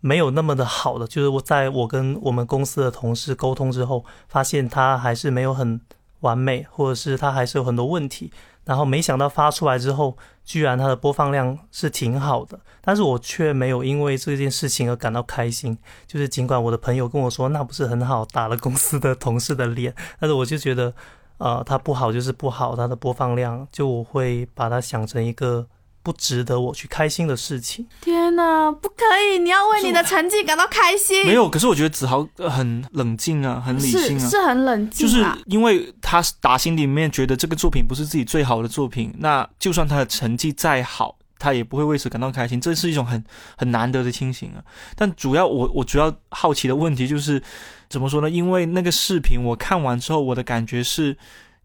[0.00, 1.06] 没有那么的好的。
[1.06, 5.80] 就是我在我跟我们公司的同事沟通之后，发现它还是没有很
[6.20, 8.30] 完美，或者是它还是有很多问题。
[8.64, 15.76] 然后没想到发出来之后，居然它的播放量是挺好的，但是我却没有因为这件事情而感到开心。
[16.06, 20.92] 就是尽管我的朋友跟我说那不是很好，打了公司的同事的脸，但是我就觉得，
[21.38, 25.66] 呃，它不好就是不好，它的播放量就我会把它想成一个。
[26.04, 27.84] 不值得我去开心的事情。
[28.02, 28.94] 天哪，不可
[29.34, 29.38] 以！
[29.38, 31.26] 你要为你的成绩感到开心。
[31.26, 35.08] 没有，可是我觉得子豪很冷静啊，很理性啊，是很冷静。
[35.08, 42.60] 就是因为他打心里面觉得这个作品不是自己最好的作品，那就算他的成绩再好，他也不会为此感到开心。
[42.60, 43.24] 这是一种很
[43.56, 44.62] 很难得的清醒啊。
[44.94, 47.42] 但主要我我主要好奇的问题就是，
[47.88, 48.28] 怎么说呢？
[48.28, 51.16] 因为那个视频我看完之后，我的感觉是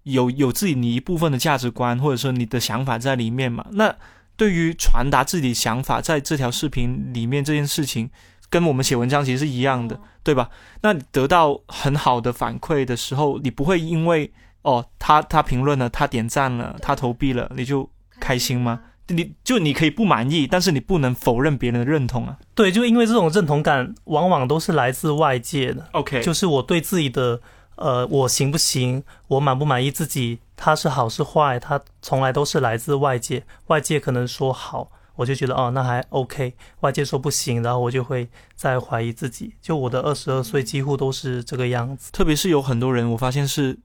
[0.03, 3.65] 有有自己你一部分的价值观，或者说你的想法在里面嘛？
[3.71, 3.93] 那
[4.39, 8.09] 对于传达自己想法，在这条视频里面这件事情，
[8.49, 10.49] 跟我们写文章其实是一样的，对吧？
[10.81, 17.89] 那得到很好的反馈的时候，你不会因为哦，他他评论了，他点赞了，他投币了，你就
[18.21, 18.79] 开心吗？
[19.07, 22.37] 你就你可以不满意，但是你不能否认别人的认同啊。
[22.55, 25.89] 对，就因为这种认同感，往往都是来自外界的。
[25.91, 27.41] OK，就是我对自己的。
[27.79, 29.01] 呃，我行不行？
[29.29, 30.39] 我满不满意自己？
[30.57, 31.57] 他是好是坏？
[31.57, 33.45] 他从来都是来自外界。
[33.67, 36.53] 外界可能说好，我就觉得哦，那还 OK。
[36.81, 39.53] 外界说不行，然后我就会再怀疑自己。
[39.61, 42.11] 就我的二十二岁，几乎都是这个样子。
[42.11, 43.79] 特别是有很多人，我发现是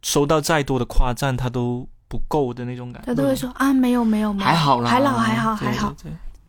[0.00, 3.06] 收到再多的夸赞，他都不够的那种感觉。
[3.06, 5.94] 他都会说啊，没有没有没有，还好啦，还好还好还好。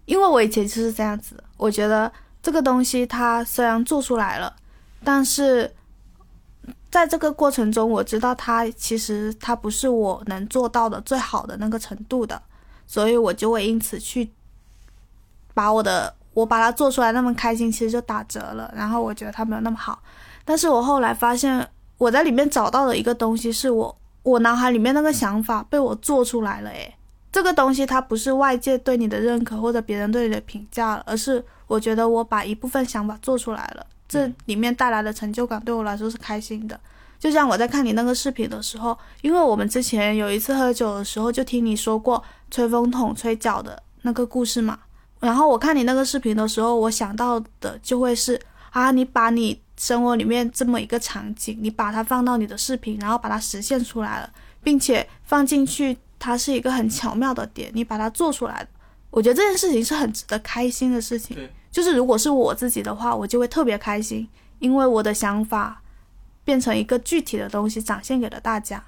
[0.06, 2.10] 因为我以前就是这样子，我觉得
[2.42, 4.56] 这个东西它虽然做出来了，
[5.04, 5.70] 但是。
[6.98, 12.42] 在这个过程中，我知道它其实它不是我能做到的最好的那个程度的，
[12.88, 14.28] 所以我就会因此去
[15.54, 18.74] 把我的我把它做出来那么开心，其实就打折了。
[18.76, 20.02] 然后我觉得它没有那么好，
[20.44, 26.72] 但是我后来发现我在里面找到的一个东西，是我我脑海里面那个想法被我做出来了。
[26.72, 26.96] 诶，
[27.32, 33.86] 这个东西它不是外界对你的认可或者别人对你的评价，而是我觉得我把一部分想法做出来了。
[34.08, 36.80] 这里面带来的成就感对我来说是开心的，
[37.20, 44.80] 就像我在看你那个视频的时候，因为我们之前有一次喝酒的时候就听你说过吹风筒吹脚的那个故事嘛，
[45.20, 48.40] 然后我看你那个视频的时候，我想到的就会是
[48.72, 54.30] 啊，你把你生活里面这么一个场景，你把它放到你的视频，然后把它实现出来了，
[54.64, 58.66] 并且放进去，它是一个很巧妙的点，你把它做出来
[59.10, 61.38] 我觉得这件事情是很值得开心的事情。
[61.72, 64.28] 就是如果是我自己的话，我就会特别开心，
[64.60, 65.82] 因为我的想法
[66.44, 68.84] 变成一个具体的东西展现给了大家。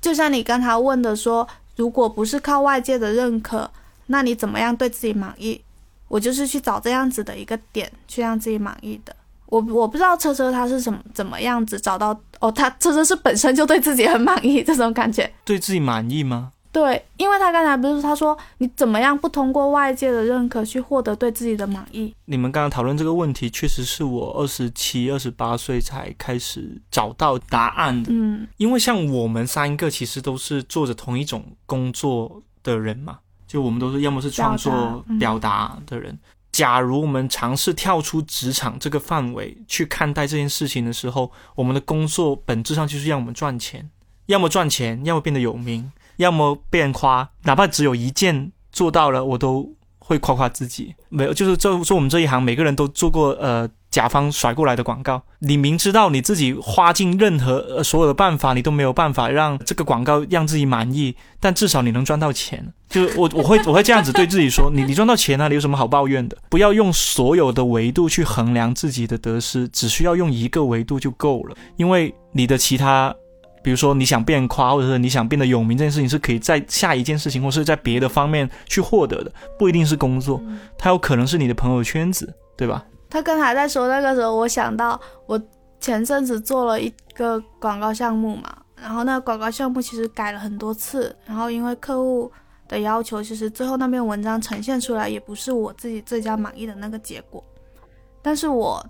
[0.00, 3.70] 就像你刚才问的说，如果不是靠外界的认可，
[4.06, 5.60] 那你怎么样对自己满意？
[6.08, 9.16] 我就是去找这样子的一个点去让自己满意的。
[9.46, 16.52] 我我不知道车车他是怎么怎么样子找到哦，他车车是本身就对自己很满意这种感觉，对自己满意吗？
[16.72, 22.14] 对，因为他刚才不是他说你怎么样不通过外界的认可去获得对自己的满意？
[22.24, 28.10] 你们刚刚讨论这个问题，确实是我二十七、二十八岁才开始找到答案的。
[28.10, 36.18] 嗯，因为像我们三个其实都是做着同一种工作的人嘛，就我们都是要么是创作表达的人。
[36.52, 43.90] 假如我们尝试跳出职场这个范围去看待这件事情的时候，我们的工作本质上就是让我们赚钱，
[44.26, 47.28] 要么赚钱，要么变得有名，要么被人夸。
[47.44, 50.94] 哪怕只有一件做到了，我都会夸夸自己。
[51.08, 53.68] 没有，就是做做我们这一行，每个人都做过呃。
[53.92, 62.72] 甲方甩过来的广告，你明知道你自己花尽任何呃所有的办法，你都没有办法让这个广告让自己满意，但至少你能赚到钱。
[62.88, 66.38] 就我我会我会这样子对自己说： 你你赚到钱啊，你有什么好抱怨的？
[66.48, 71.54] 不要用所有的维度去衡量自己的得失，只需要用一个维度就够了。
[71.76, 73.14] 因为你的其他，
[73.62, 80.42] 比如说你想变夸，或者是你想变得有名，这件事情是可以在下一件事情，或是在别的方面去获得的，不一定是工作，
[80.76, 82.84] 它有可能是你的朋友圈子，对吧？
[83.08, 85.40] 他刚才在说那个时候，我想到我
[85.80, 92.32] 前阵子做了一个广告项目嘛，然后那个广告项目其实改了很多次，然后因为客户
[92.68, 97.44] 的要求，其实最后那篇文章呈现出来也不是我自己最佳满意的那个结果。
[98.22, 98.84] 但是我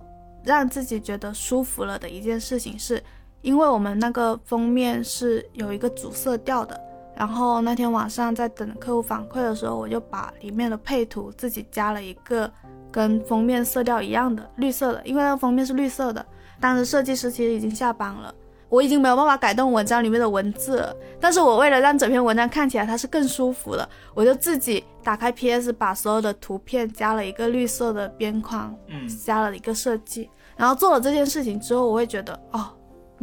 [0.44, 3.02] 让自己觉得舒服了的一件事情，是
[3.42, 6.80] 因为我们那个封面是有一个主色调的，
[7.14, 12.50] 然后那天晚上在等客户反馈的时候，我就把里面的配图自己加了一个。
[12.92, 16.22] 跟封面色调一样的绿色的，因为那个封面是绿色的。
[16.60, 18.30] 当时设计师其实已经下班了，
[18.68, 20.94] 我已经没有办法改动文章里面的文字了。
[21.18, 30.28] 但是我为了让整篇文章看起来它是更舒服的，我就自己打开 PS，把所有的图片加了一个绿色的边框，嗯，加了一个设计。
[30.54, 32.68] 然后做了这件事情之后，我会觉得哦，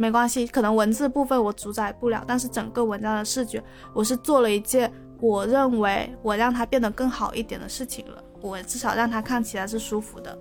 [0.00, 8.24] 没关系，可能文字部分我主宰不了，但是整个文章的视觉，我是做了一件我认为我让它变得更好一点的事情了。
[8.40, 10.38] 我至少让它看起来是舒服的，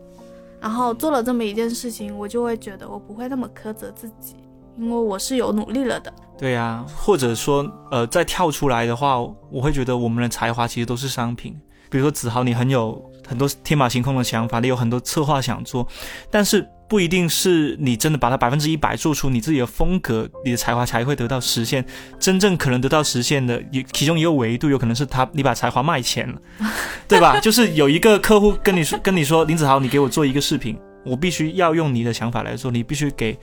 [0.61, 4.37] 然后做了这么一件事情，我就会觉得我不会那么苛责自己，
[4.77, 6.13] 因为我是有努力了的。
[6.37, 9.19] 对呀，或者说，呃，再跳出来的话，
[9.51, 11.53] 我会觉得我们的才华其实都是商品。
[11.89, 15.85] 比如说子豪，你很有很多天马行空的想法，你有很多策划想做，
[16.31, 16.65] 但是。
[16.89, 21.85] 不一定是你真的把它百分之一百做出你自己的风格，你的才华才会得到实现。
[22.19, 26.41] 真正可能得到实现的，有其中一个维度，有可能是他你把才华卖钱了，
[27.07, 27.39] 对吧？
[27.39, 30.75] 就是有一个客户跟你说，跟你说林子豪，你给我做一个视频，
[31.05, 33.37] 我必须要用你的想法来做，你必须给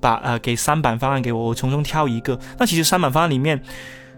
[0.00, 2.36] 把呃给三版方案给我，我从中挑一个。
[2.58, 3.62] 那其实三版方案里面，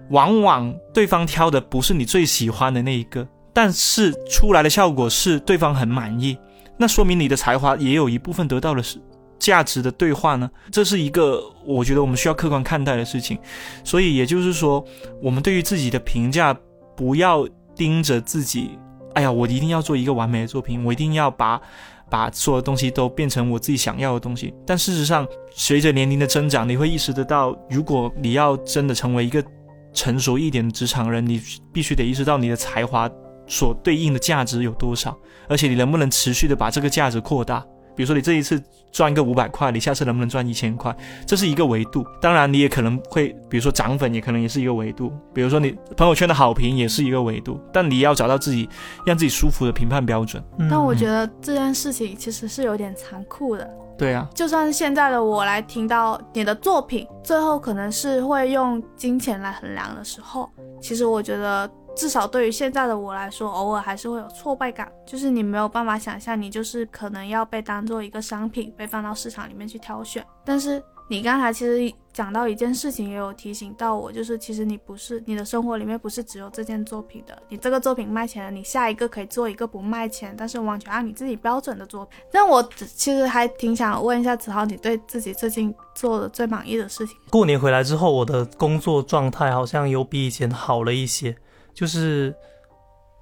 [0.09, 6.39] 往往对方挑的不是你最喜欢的那一个，但是出来的效果是对方很满意。
[6.81, 8.99] 那说明你的才华也有一部分得到了是
[9.39, 13.39] 价值的兑换呢，这是一个我觉得我们需要客观看待的事情。
[13.85, 14.83] 所以也就是说，
[15.23, 16.59] 我们对于自己的评价
[16.97, 18.79] 不要盯着自己，
[19.13, 21.61] 哎呀，我一定要做一个完美的作品，我一定要把
[22.09, 24.55] 把所有东西都变成我自己想要的东西。
[24.67, 29.45] 但事实上，随着年龄的增长，你会意识得到，如果你要真的成为一个
[29.93, 33.11] 成熟一点的职场人，你必须得意识到你的才华。
[33.51, 35.15] 所对应的价值有多少？
[35.49, 37.63] 而且你能不能持续的把这个价值扩大？
[37.97, 40.97] 比如说你这一次赚个五百块，你下次能不能赚一千块？
[41.27, 42.07] 这是一个维度。
[42.21, 45.13] 当然，你也可能会，比如说涨粉，也可能也是一个维度。
[45.35, 47.61] 比如说你朋友圈的好评也是一个维度。
[47.73, 48.67] 但你要找到自己
[49.05, 50.43] 让自己舒服的评判标准。
[50.71, 53.69] 但我觉得这件事情其实是有点残酷的。
[53.99, 60.49] 对啊，就算现在的我来听到你的作品，最后可能是会用金钱来衡量的时候，
[60.81, 61.69] 其实我觉得。
[62.01, 70.25] 至少对于现在的我来说，偶尔还是会有挫败感，就是你没有办法想象，你就是可能要被当做一个商品被放到市场里面去挑选。
[70.43, 82.19] 但是你刚才其实讲到一件事情，也有提醒到我，就是其实你不是你的生活里面不是只有这件作品的，你这个作品卖钱了，你下一个可以做一个不卖钱，但是完全按你自己标准的作品。
[82.33, 87.15] 但我其实还挺想问一下子豪，你对自己最近做的最满意的事情？
[87.29, 91.37] 过年回来之后，我的工作状态好像有比以前好了一些。
[91.75, 92.35] 就是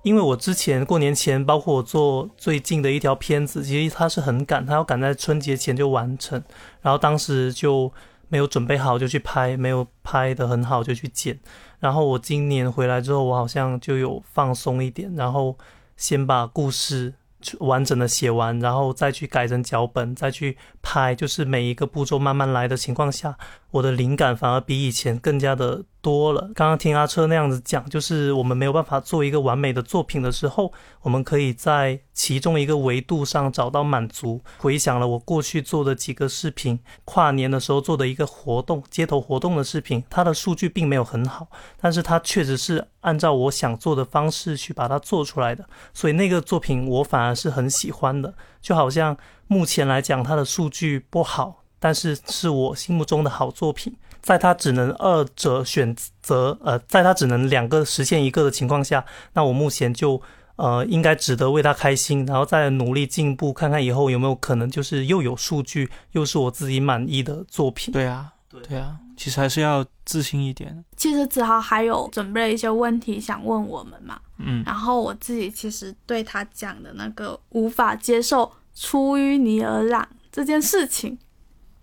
[0.02, 6.42] 因为我之前过年前，包括我做最近的一条片子，其实它是很赶，它要赶在春节前就完成，
[6.80, 7.92] 然后当时就
[8.28, 11.38] 没有准备好就去拍，没有拍的很好就去剪，
[11.80, 15.56] 然后我今年回来之后，我好像就有放松一点，然后
[15.96, 17.14] 先把故事
[17.60, 23.36] 完整的写完，然后再去改成脚本，再去拍，就是每一个步骤慢慢来的情况下，
[23.70, 26.40] 我的灵感反而比以前更加的多了。
[26.54, 34.40] 刚刚听阿车那样子讲，就是我们没有办法做一个完美的作品的时候，我们可以在其中一个维度上找到满足。
[34.56, 41.48] 回想了我过去做的几个视频，跨年的时候做的一个活动，街头活动的视频，它的数据并没有很好，
[41.80, 48.32] 但是它确实是按照我想做的方式去把它做出来的，所以那个作品我反而是很喜欢的。
[48.62, 49.16] 就好像
[49.46, 53.94] 目前来讲，它的数据不好，但是是我心目中的好作品。
[54.20, 60.20] 在它只能二者选择，呃，在它只能两个实现一个的情况下，那我目前就。
[60.58, 67.94] 呃，应该值得为他开心，然后再努力进步，看看以后有没有可能，就是又有数据，又是我自己满意的作品。
[67.94, 70.84] 对啊，对啊，其实还是要自信一点。
[70.96, 81.16] 其实子豪还有准备了一些问题想问我们嘛，嗯，然后我自己其实对他讲的那个无法接受出淤泥而染这件事情，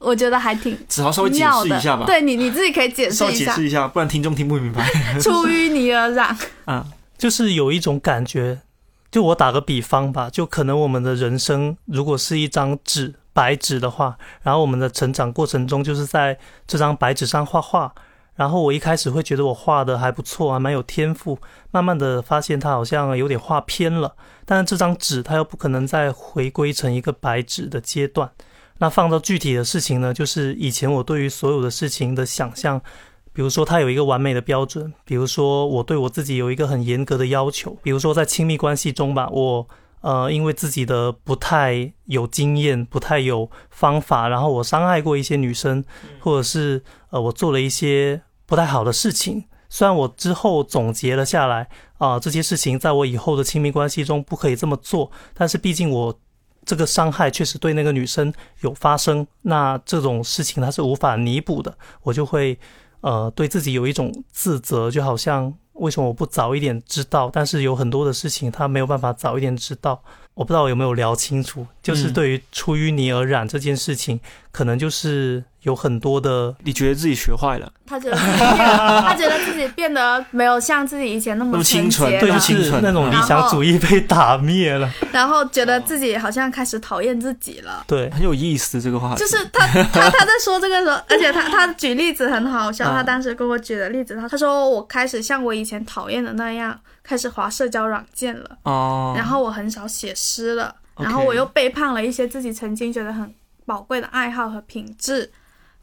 [0.06, 2.06] 我觉得还挺子豪稍微解释一下吧。
[2.06, 4.88] 对你你自己可以解释一下，解释一下，不然听众听不明白。
[5.20, 6.86] 出淤泥而染，啊，
[7.18, 8.60] 就是有一种感觉。
[9.12, 16.38] 就我打个比方吧，就可能我们的人生如果是一张纸，白纸的话，然后我们的成长过程中就是在
[16.68, 17.94] 这张白纸上画画，
[18.36, 21.40] 然后我一开始会觉得我画的还不错还，蛮有天赋，
[21.72, 28.30] 慢慢的发现它好像有点画偏了，但是这张纸它又不可能再回归成一个白纸的阶段，
[28.80, 32.82] 那放到具体的事情呢，就是以前我对于所有的事情的想象。
[33.32, 34.94] 比如说，他有一个完美的标准。
[35.04, 37.78] 比如说，我对我自己有一个很严格的要求。
[37.84, 39.68] 比如说，在亲密关系中吧，我
[40.00, 45.84] 呃，因为自己的不太有经验、不太有方法，然后我伤害过一些女生，
[46.22, 49.44] 或者是呃，我做了一些不太好的事情。
[49.68, 51.68] 虽然我之后总结了下来
[51.98, 56.18] 啊，这些事情在我以后的亲密关系中不可以这么做，但是毕竟我
[56.66, 62.58] 这个伤害确实对那个女生有发生，那这种事情它是无法弥补的，我就会。
[63.02, 67.30] 呃，对自己有一种自责，就好像为什么我不早一点知道？
[67.32, 70.02] 但是有很多的事情他没有办法早一点知道。
[70.34, 74.20] 我不知道有没有聊清楚，就是对于出淤泥而染这件事情，
[74.52, 75.44] 可能就是。
[75.66, 77.72] 有很多的，你觉得自己学坏了？
[77.88, 84.90] 他觉得 他觉得自己变得没有像自己以前那么清纯，对，清纯那种理想主义被打灭了。
[85.12, 87.84] 然后觉得自己好像开始讨厌自己了。
[87.88, 89.16] 对，很有意思这个话。
[89.16, 92.92] 就是他他他在说这个时候，而且他他举例子很好笑。
[92.92, 98.58] 他当时跟我举的例子，他他说我开始像我以前讨厌的那样，开始滑社交软件了。
[98.64, 99.14] 哦。
[99.18, 100.76] 然后我很少写诗了。
[100.98, 103.34] 然后我又背叛了一些自己曾经觉得很
[103.66, 105.32] 宝贵的爱好和品质。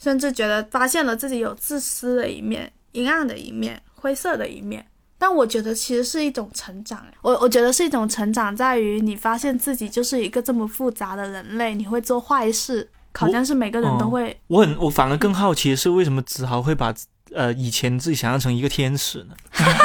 [0.02, 4.84] 甚至觉得发现了自己有自私的一面、阴暗的一面、灰色的一面，
[5.16, 7.06] 但我觉得其实是一种成长。
[7.20, 14.36] 我我觉得是一种成长，在于你发现自己就是一个这么复杂的人类，你会做坏事，好像是每个人都会。
[14.48, 16.92] 我很，我反而更好奇的是，为什么子豪会把
[17.32, 19.36] 呃以前自己想象成一个天使呢？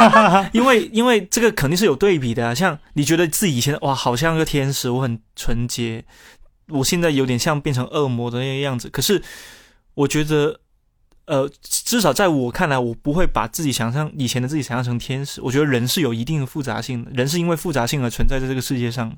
[0.52, 2.56] 因为因为这个肯定是有对比的啊。
[2.56, 6.04] 像你觉得自己以前哇，好像个天使，我很纯洁，
[6.70, 9.22] 我现在有点像变成恶魔的那个样子，可是。
[9.98, 10.60] 我觉得，
[11.26, 15.42] 呃，至少在我看来，我不会把自己想象以前的自己想象成天使。
[15.42, 19.18] 我觉得人是有一定的复杂性的，人是因为复杂性而存在在这个世界上。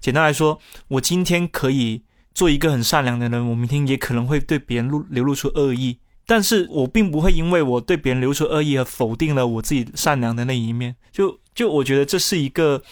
[0.00, 2.02] 简单来说，我今天可以
[2.34, 10.94] 做一个很善良的人，我明天也可能会对别人露流露出恶意，但是我并不会因为我对别人流出恶意而否定了我自己善良的那一面。
[11.10, 12.82] 就就我觉得这是一个。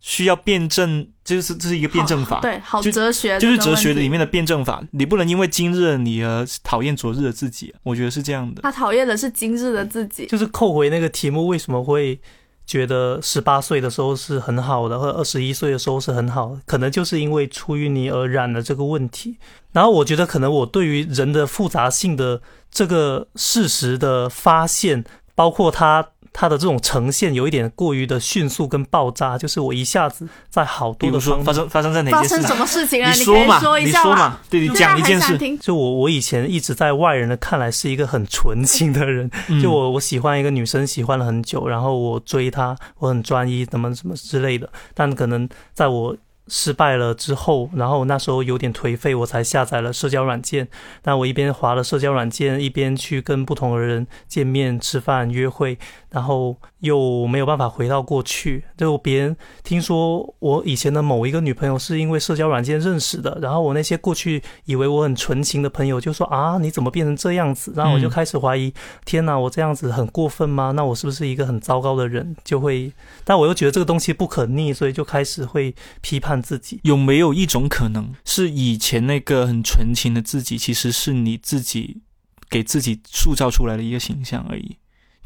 [0.00, 4.82] 需要辩证，就是这是一个辩证法，对，好哲学，就是哲学里面的辩证法。
[4.92, 8.62] 你不能因为今日的你而讨厌昨日的自己，我觉得是这样的。
[8.62, 10.26] 他讨厌的是今日的自己。
[10.26, 12.20] 就是扣回那个题目，为什么会
[12.64, 16.56] 觉得十八岁的时候是很好的，或者二十一岁的时候是很好？
[16.66, 19.38] 可能就是因为出于你而染的这个问题。
[19.72, 22.40] 然后我觉得，可能我对于人的复杂性的
[22.70, 26.10] 这个事实的发现，包括他。
[26.38, 32.36] 它的这种呈现有一点过于的迅速跟爆炸，就是我一下子在好多的发生发生在哪件事？
[32.36, 33.10] 发生什么事情啊？
[33.10, 35.38] 你说嘛，你说嘛，对你讲一件事。
[35.58, 39.30] 就我我以前一直在外人的看来是一个很纯情的人，
[39.62, 44.68] 就我我喜欢一个女生，喜欢了很久，然后我追她，我很专一，怎么什么之类的。
[44.92, 46.14] 但可能在我。
[46.48, 50.68] 失败了之后，然后那时候有点颓废，我才下载了社交软件。
[51.04, 55.78] 那我一边划了社交软件，一边去跟不同的人见面、吃饭、约会，
[56.10, 58.64] 然后又没有办法回到过去。
[58.76, 67.72] 就别人听说我以前的某一个女朋友是因为社交软件认识的，然后我那些过去以为我很纯情的朋友就说啊，你怎么变成这样子？
[67.74, 68.72] 然后我就开始怀疑，
[69.04, 70.72] 天哪，我这样子很过分吗？
[70.72, 72.36] 那我是不是一个很糟糕的人？
[72.44, 72.92] 就会，
[73.24, 76.80] 但我又觉得这个东西不可逆，所以就开始会批判自己。
[76.84, 82.02] 有没有一种可能是以前那个很纯情的自己，其实是你自己
[82.48, 84.76] 给自己塑造出来的一个形象而已？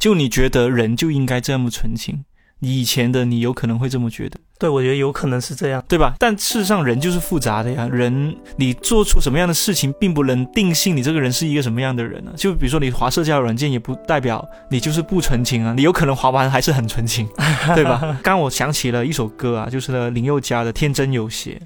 [0.00, 2.24] 就你觉得人就应该这么纯情，
[2.60, 4.40] 以前的你有可能会这么觉得。
[4.60, 6.14] 对，我觉得有可能是这样，对吧？
[6.18, 7.88] 但事实上，人就是复杂的呀。
[7.90, 12.30] 人，你做出什么样的事情，并不能定性你这个人是一个什么样的人呢？
[12.36, 15.72] 就比如说，你划社交软件，也不代表你就是不纯情啊。
[15.74, 17.26] 你有可能划完还是很纯情，
[17.74, 18.18] 对吧？
[18.22, 21.58] 刚我想起了一首歌啊，就是林宥嘉的《天真有邪》。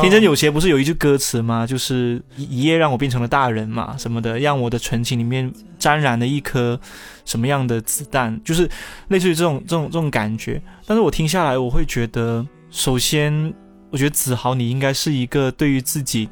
[0.00, 1.66] 天真有邪不是有一句歌词吗？
[1.66, 6.80] 就是一夜让我变成了大人嘛，什么的，让我的纯情里面沾染了一颗
[7.26, 8.66] 什么样的子弹，就是
[9.08, 10.62] 类似于这种这种这种感觉。
[10.88, 12.44] 但是我听下来，我会觉得。
[12.70, 13.52] 首先，
[13.90, 16.28] 我觉得子豪你应该是一个对于自己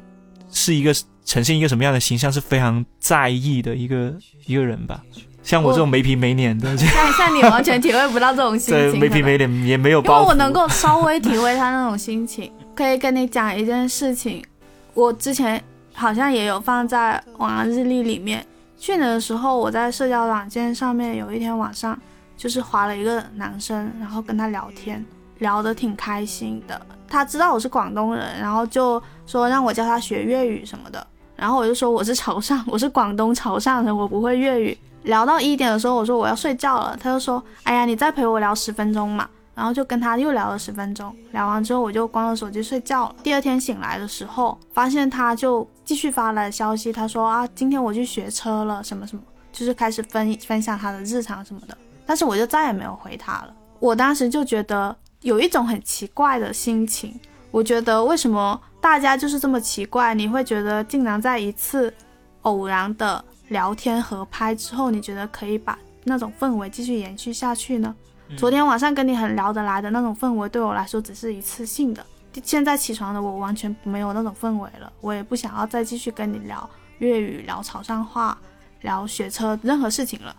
[0.51, 0.91] 是一个
[1.23, 4.11] 呈现一个什么样的形象是非常在意的一个
[4.47, 4.99] 一个人吧。
[5.43, 8.91] 像我这种没皮没脸的， 像像你完全体会不到这种心情。
[8.91, 10.01] 对，没皮没脸也没有。
[10.01, 14.43] 因为我能够稍微体会他那种心情，可以跟你讲一件事情。
[14.95, 18.43] 我之前好像也有放在网上日历里面。
[18.79, 21.99] 去年的时候，我在社交软件上面有一天晚上，
[22.37, 25.03] 就是划了一个男生，然后跟他聊天。
[25.39, 34.75] 聊得挺开心的，他知道我是广东人，然后就说让我教他学粤语什么的，然后我就说我是潮汕，我是广东潮汕人，我不会粤语。
[35.03, 43.15] 聊到一点的时候，我说我要睡觉了，他就说，哎呀，你再陪我聊十分钟嘛，然后就跟他又聊了十分钟，聊完之后我就关了手机睡觉了。
[43.21, 49.21] 第二天醒来的时候，发现他就继续发来消息，他说啊，今天我去学车了，什么什么，
[49.51, 51.77] 就是开始分分享他的日常什么的，
[52.07, 53.53] 但是我就再也没有回他了。
[53.79, 54.95] 我当时就觉得。
[55.21, 60.13] 有一种很奇怪的心情，我觉得为什么大家就是这么奇怪？
[60.13, 61.91] 你会觉得竟然在一次
[62.43, 67.93] 偶然的聊天合拍之后，你觉得可以把那种氛围继续延续下去呢？
[68.37, 72.05] 昨天晚上跟你很聊得来的那种氛围，对我来说只是一次性的。
[72.43, 78.37] 现在起床的我完全没有那种氛围了，我也不想要再继续跟你聊粤语、聊潮汕话、
[78.81, 80.33] 聊学车任何事情了。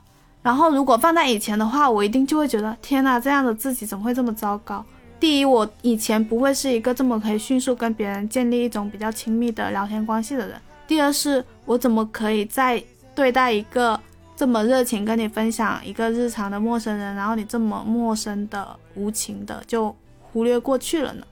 [0.49, 4.83] 然后，如果放在以前的话，我一定就会觉得，天呐，这样的自己怎么会这么糟糕？
[5.21, 10.59] 第一，我以前不会是一个这么可以迅速跟别人建立一种比较亲密的聊天关系的人。
[10.87, 12.83] 第二，是我怎么可以在
[13.15, 14.01] 对待一个
[14.35, 19.95] 这么热情跟你分享一个日常的陌生人，然后你这么陌生的、无情的就
[20.33, 21.27] 忽略过去了呢？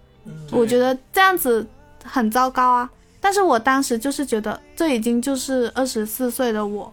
[0.53, 1.67] 我觉得这样子
[2.05, 2.91] 很糟糕啊！
[3.19, 6.93] 但是我当时就是觉得，这已经就是二十四岁的我。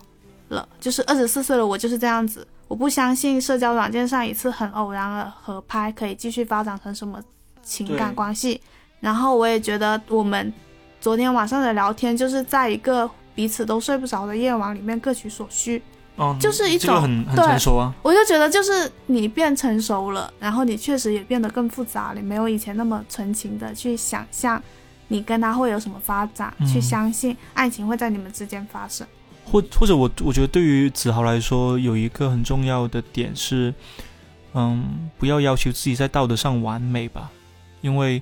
[0.49, 2.47] 了，就是二十四岁了，我就是这样子。
[2.67, 7.21] 我不相信社交软件上一次很偶然的合拍可以继续发展成什么
[7.61, 8.59] 情感关系。
[8.99, 10.51] 然后我也觉得我们
[10.99, 15.81] 昨天晚上的聊天就是在一个彼此都睡不着的夜晚里面各取所需。
[16.15, 17.93] 哦，就是一种很很成熟啊。
[18.01, 24.61] 我就觉得就是你变成熟了，然后你确实也变得更复杂，你没有以前那么纯情的去想象
[25.07, 29.05] 你跟他会有什么发展，去相信爱情会在你们之间发生。
[29.45, 33.73] 或或者我我觉得对于子豪来说，有一个很重要的点是，
[34.53, 37.29] 嗯，不要要求自己在道德上完美吧，
[37.81, 38.21] 因为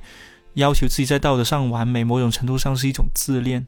[0.56, 3.66] 要求自己在道德上完美，某种程度上是一种自恋，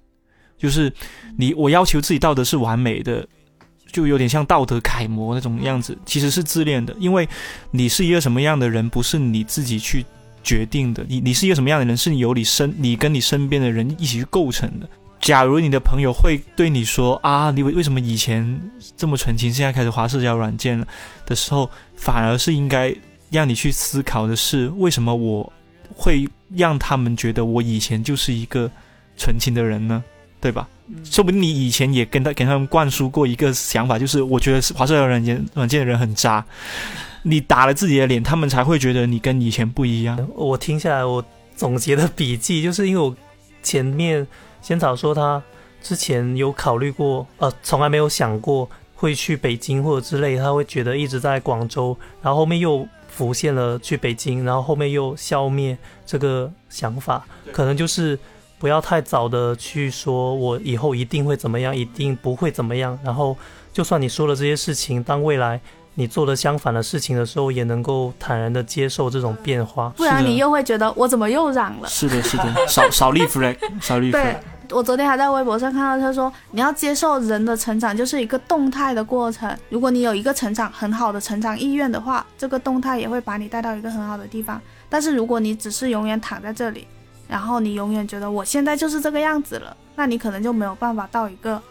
[0.58, 0.92] 就是
[1.38, 3.26] 你我要求自己道德是完美的，
[3.92, 7.28] 就有点像道德楷模那种样子，其实是自恋的，因为
[7.72, 10.06] 你是一个什么样的人，不是你自己去
[10.44, 14.90] 决定的，你你是一个什么样的人，是由你身你跟你身边的人一起去构成的。
[15.24, 18.62] 假如你的朋友会对你说啊，你为为什么以前
[18.98, 20.86] 这么纯情，现在开始滑社交软件了
[21.26, 22.94] 的时候，反而是应该
[23.30, 25.52] 让你去思考的是，为什么我
[25.96, 28.70] 会让他们觉得我以前就是一个
[29.16, 30.04] 纯情的人呢？
[30.42, 30.68] 对吧？
[31.06, 36.46] 说不定你以前也跟他给他们灌输过一个想法，就是我觉得滑社交软件软件的人很渣，
[37.22, 40.20] 你打了自己的脸，他们才会觉得你跟以前不一样。
[40.36, 41.24] 我听下来，我
[41.56, 43.16] 总结的笔记就是因为我
[43.62, 44.28] 前面。
[44.64, 45.44] 仙草说他
[45.82, 58.18] 之前有考虑过，呃，从来没有想过会去北京或者之类，他会觉得一直在广州，然后后面又浮现了去北京，然后后面又消灭这个想法，可能就是
[58.58, 63.36] 不要太早的去说我以后一定会怎么样，一定不会怎么样，然后
[63.74, 65.60] 就算你说了这些事情，当未来。
[65.96, 71.88] 你做了相反的事情的时候，也能够坦然的接受这种变化，不然你又会觉得我怎么又染了？
[71.88, 74.12] 是的，是的，少少立 flag， 少立 flag。
[74.12, 74.38] 对，
[74.72, 79.56] 我昨天还在微博上看到他说，你要接受人的成长就是一个动态的过程。
[79.70, 84.60] 如果你有一个成长很好的成长意愿的话，这个动态也会把你带到一个很好的地方。
[84.90, 86.88] 但是如果你只是永远躺在这里，
[87.28, 91.62] 然后你永远觉得我现在就是这个样子了，那你可能就没有办法到一个。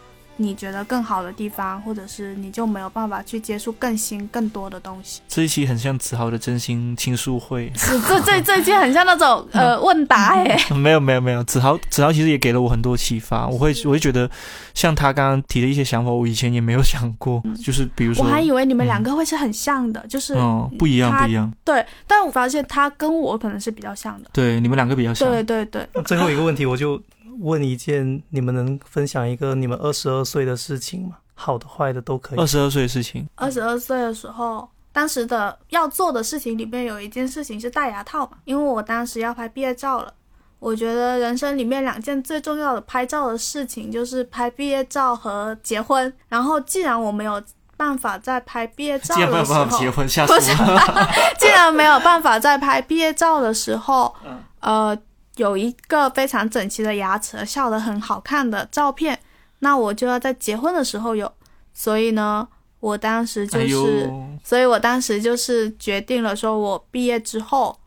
[0.42, 5.20] 你觉得更好的地方，或者是你就没有办法去接触更新、更多的东西。
[5.28, 10.58] 这一期很像子豪的真心倾诉会，是这这这一期很像那种呃问答 哎。
[10.74, 13.46] 没有没有没有，子豪子豪其实也给了我很多启发。
[13.46, 14.28] 我会我会觉得，
[14.74, 17.42] 像他刚刚提的一些想法，我以前也没有想过。
[17.64, 21.52] 就是比如说，我还以为你们两个会是很像的，就是哦不一样不一样。
[21.64, 24.28] 对，但我发现他跟我可能是比较像的。
[24.32, 25.28] 对，你们两个比较像。
[25.28, 25.86] 对对对。
[26.04, 27.00] 最后一个问题，我就。
[27.40, 31.16] 问一件，你们能分享一个你们二十二岁的事情吗？
[31.34, 32.38] 好的、坏的都可以。
[32.38, 33.28] 二十二岁的事情。
[33.34, 40.12] 二十二岁的时候，当时的要做的事情里面有一件事情是戴牙套嘛，因为我当时要拍毕业照了。
[40.60, 46.12] 我觉得人生里面两件最重要的拍照的事情就是拍毕业照和结婚。
[46.28, 47.42] 然后既然我没有
[47.76, 51.08] 办法在拍毕业照的时候结婚，吓死我了。
[51.40, 54.14] 既然没有办法在拍毕业照的时候，
[54.60, 54.96] 呃。
[55.36, 59.18] 有一个非常整齐的牙齿，笑得很好看的照片，
[59.60, 61.32] 那我就要在结婚的时候有。
[61.72, 62.46] 所以呢，
[62.80, 64.10] 我当时就是，
[64.44, 67.80] 所以我当时就是决定了，说我毕业之后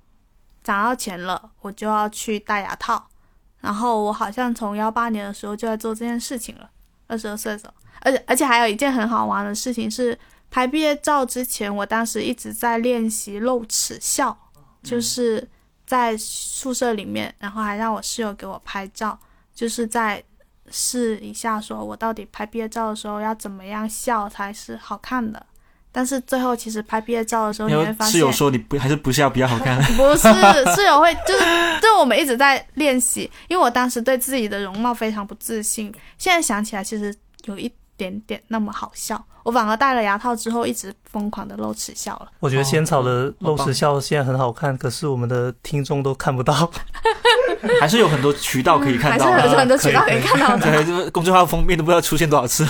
[0.63, 3.07] 攒到钱了，我就要去戴牙套。
[3.59, 6.67] 然后我好像从幺八年的时候就在做这件事情了，
[7.05, 7.73] 二十二岁的时候。
[8.01, 10.17] 而且而且还有一件很好玩的事情是，
[10.49, 14.35] 拍毕业照之前，我当时一直在练习露齿笑，
[14.81, 15.47] 就是。
[15.86, 19.17] 在宿舍里面，然后还让我室友给我拍照，
[19.53, 20.23] 就是在
[20.71, 25.45] 试一下，说我到底拍毕业照的时候要怎么样笑才是好看的。
[25.91, 29.81] 但是最后其实拍毕业照的时候，你会发现室友说你不还是不笑比较好看。
[29.95, 37.15] 不是室友会就是就我们一直在练习，因为我当时对自己的容貌非常不自信，现在想起来其实
[37.45, 39.25] 有一点点那么好笑。
[39.45, 42.27] 我反而戴了牙套之后，一直疯狂的露齿笑了。
[42.39, 46.67] 我觉得仙草的露齿笑现在很好看，可是我们的听众都看不到。
[47.79, 50.83] 还是有很多渠道可以看到，还是有很多渠道可以看到的。
[50.83, 52.65] 对，公众号封面都不知道出现多少次。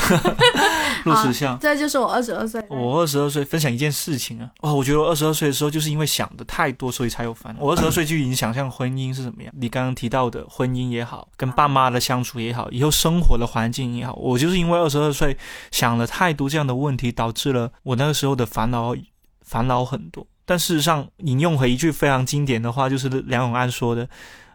[1.06, 2.64] 露齿笑，这就是我二十二岁。
[2.70, 7.62] 我二十二岁分享一件事情啊，哦，我觉得我二十二岁的时候就是因为想的太多，所以才有烦恼。
[7.62, 9.54] 我二十二岁就已经想象婚姻是什么样。
[9.58, 15.38] 你刚刚提到的婚姻也好，跟爸妈的相处也好，以后生活的环境也好，我就是因为二十二岁
[15.72, 18.96] 想了太多这样的问题，导致了我那个时候的烦恼
[19.42, 20.26] 烦恼很多。
[20.46, 24.08] 但事实上，引用回一句非常经典的话，就是梁永安说的。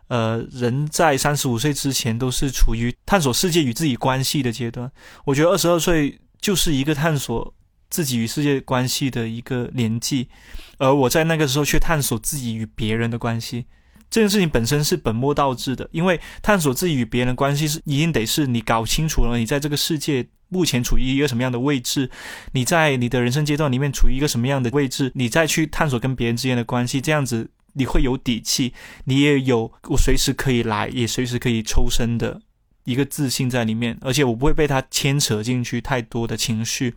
[0.07, 4.91] 呃，人在三十五岁之前都是处于探索世界与自己关系的阶段。
[5.25, 7.55] 我觉得二十二岁就是一个探索
[7.89, 10.29] 自己与世界关系的一个年纪，
[10.79, 13.67] 而我在那个时候却探索自己与别人的关系。
[14.09, 22.11] 这件事情本身是本末倒置的，因为探索自己与别人的关系是一定得是你搞清楚了你在这个世界目前处于一个什么样的位置，
[22.53, 27.51] 你在你的人生阶段里面处于一个什么样的位置，你再去探索跟别人之间的关系，这样子。
[27.75, 28.75] 你会有底气，
[29.05, 32.43] 你也有我随时可以来，也随时可以抽身的
[32.91, 36.95] 一个自信在里面，而且我不会被他牵扯进去太多的情绪。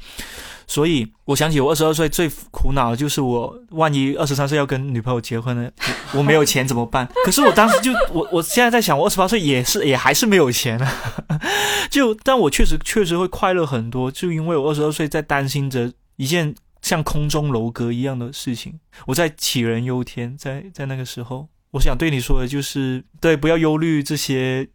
[0.66, 5.72] 所以我想起我二十二岁最苦恼的就是我万一二十三岁要跟女朋友结婚了，
[6.14, 7.08] 我没有钱怎么办？
[7.26, 11.42] 可是我当时就我我现在在想，我二十八岁也是也还是没有钱啊。
[11.92, 16.56] 就但我确实确实会快乐很多，就因为我二十二岁在担心着一件。
[16.84, 24.68] 像空中楼阁一样的事情，我在杞人忧天，在在那个时候，我想对你说的就是，对，不要忧虑这些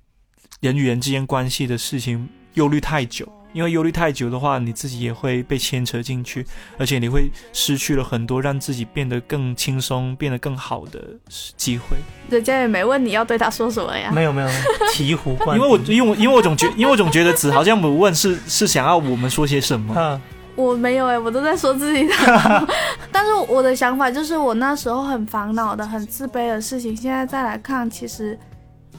[0.60, 6.44] 人与人之间关系的事情，忧虑太久，因为忧虑太久的话，你自己也会被牵扯进去，
[6.76, 11.00] 而且你会失去了很多让自己变得更轻松、变得更好的
[11.56, 11.96] 机会。
[12.28, 14.10] 人家也没问你要对他说什么呀？
[14.12, 14.48] 没有没有，
[14.92, 15.58] 醍醐灌顶。
[15.58, 20.20] 因为我因为我因为我总觉因为我总觉得子豪这样不问是 是想要我们说些什么。
[20.56, 22.12] 我没有哎，我都在说自己的。
[23.12, 28.36] 但是我的想法就是，我那时候很烦恼的、很自卑的事情，现在再来看，其实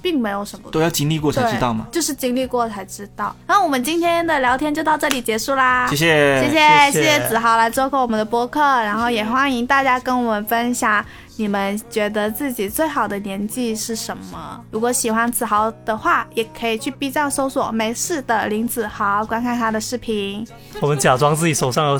[0.01, 0.69] 并没有什么。
[0.71, 1.87] 都要经历过才知道嘛。
[1.91, 3.35] 就是经历过才知道。
[3.47, 5.87] 那我们今天的聊天就到这里结束啦。
[5.89, 11.05] 谢谢，谢谢，谢谢子豪来做客我们的播客，然后也欢迎大家跟我们分享。
[11.39, 14.61] 你们觉得自己最好的年纪是什么？
[14.71, 20.45] 如果喜欢子豪的话，也可以去 B 站搜索“没事的林子豪”，观看他的视频。
[20.81, 21.99] 我们假装自己手上有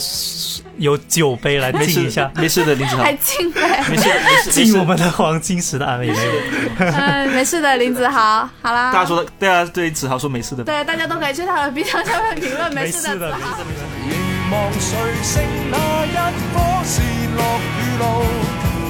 [0.78, 6.14] 有酒杯来敬一下，没事的林子豪，还敬杯，没事没事，敬我们的黄金时的安慰。
[6.78, 8.92] 嗯，没事的林子豪，好啦。
[8.92, 10.66] 大家说，对啊，对子豪说没事的。
[10.66, 13.58] 对，大家都可以去他的 B 站下面评论没事的子豪。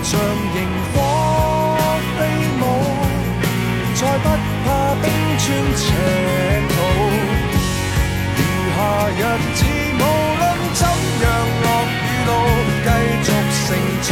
[0.01, 0.57] 像萤
[0.93, 0.95] 火
[2.17, 2.19] 飞
[2.59, 2.63] 舞，
[3.95, 4.25] 再不
[4.65, 4.67] 怕
[5.01, 5.03] 冰
[5.37, 5.45] 川、
[5.75, 5.83] 赤
[6.69, 6.73] 土。
[8.37, 8.39] 余
[8.75, 8.77] 下
[9.09, 9.19] 日
[9.55, 9.59] 子，
[9.95, 10.03] 无
[10.39, 10.43] 论
[10.73, 10.81] 怎
[11.21, 11.25] 样，
[11.63, 11.65] 落
[12.03, 12.29] 与怒，
[12.83, 12.87] 继
[13.21, 13.27] 续
[13.67, 13.67] 成
[14.01, 14.09] 长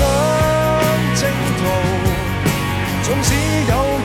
[1.16, 1.20] 征
[1.58, 1.60] 途。
[3.04, 3.30] 纵使
[3.70, 3.97] 有。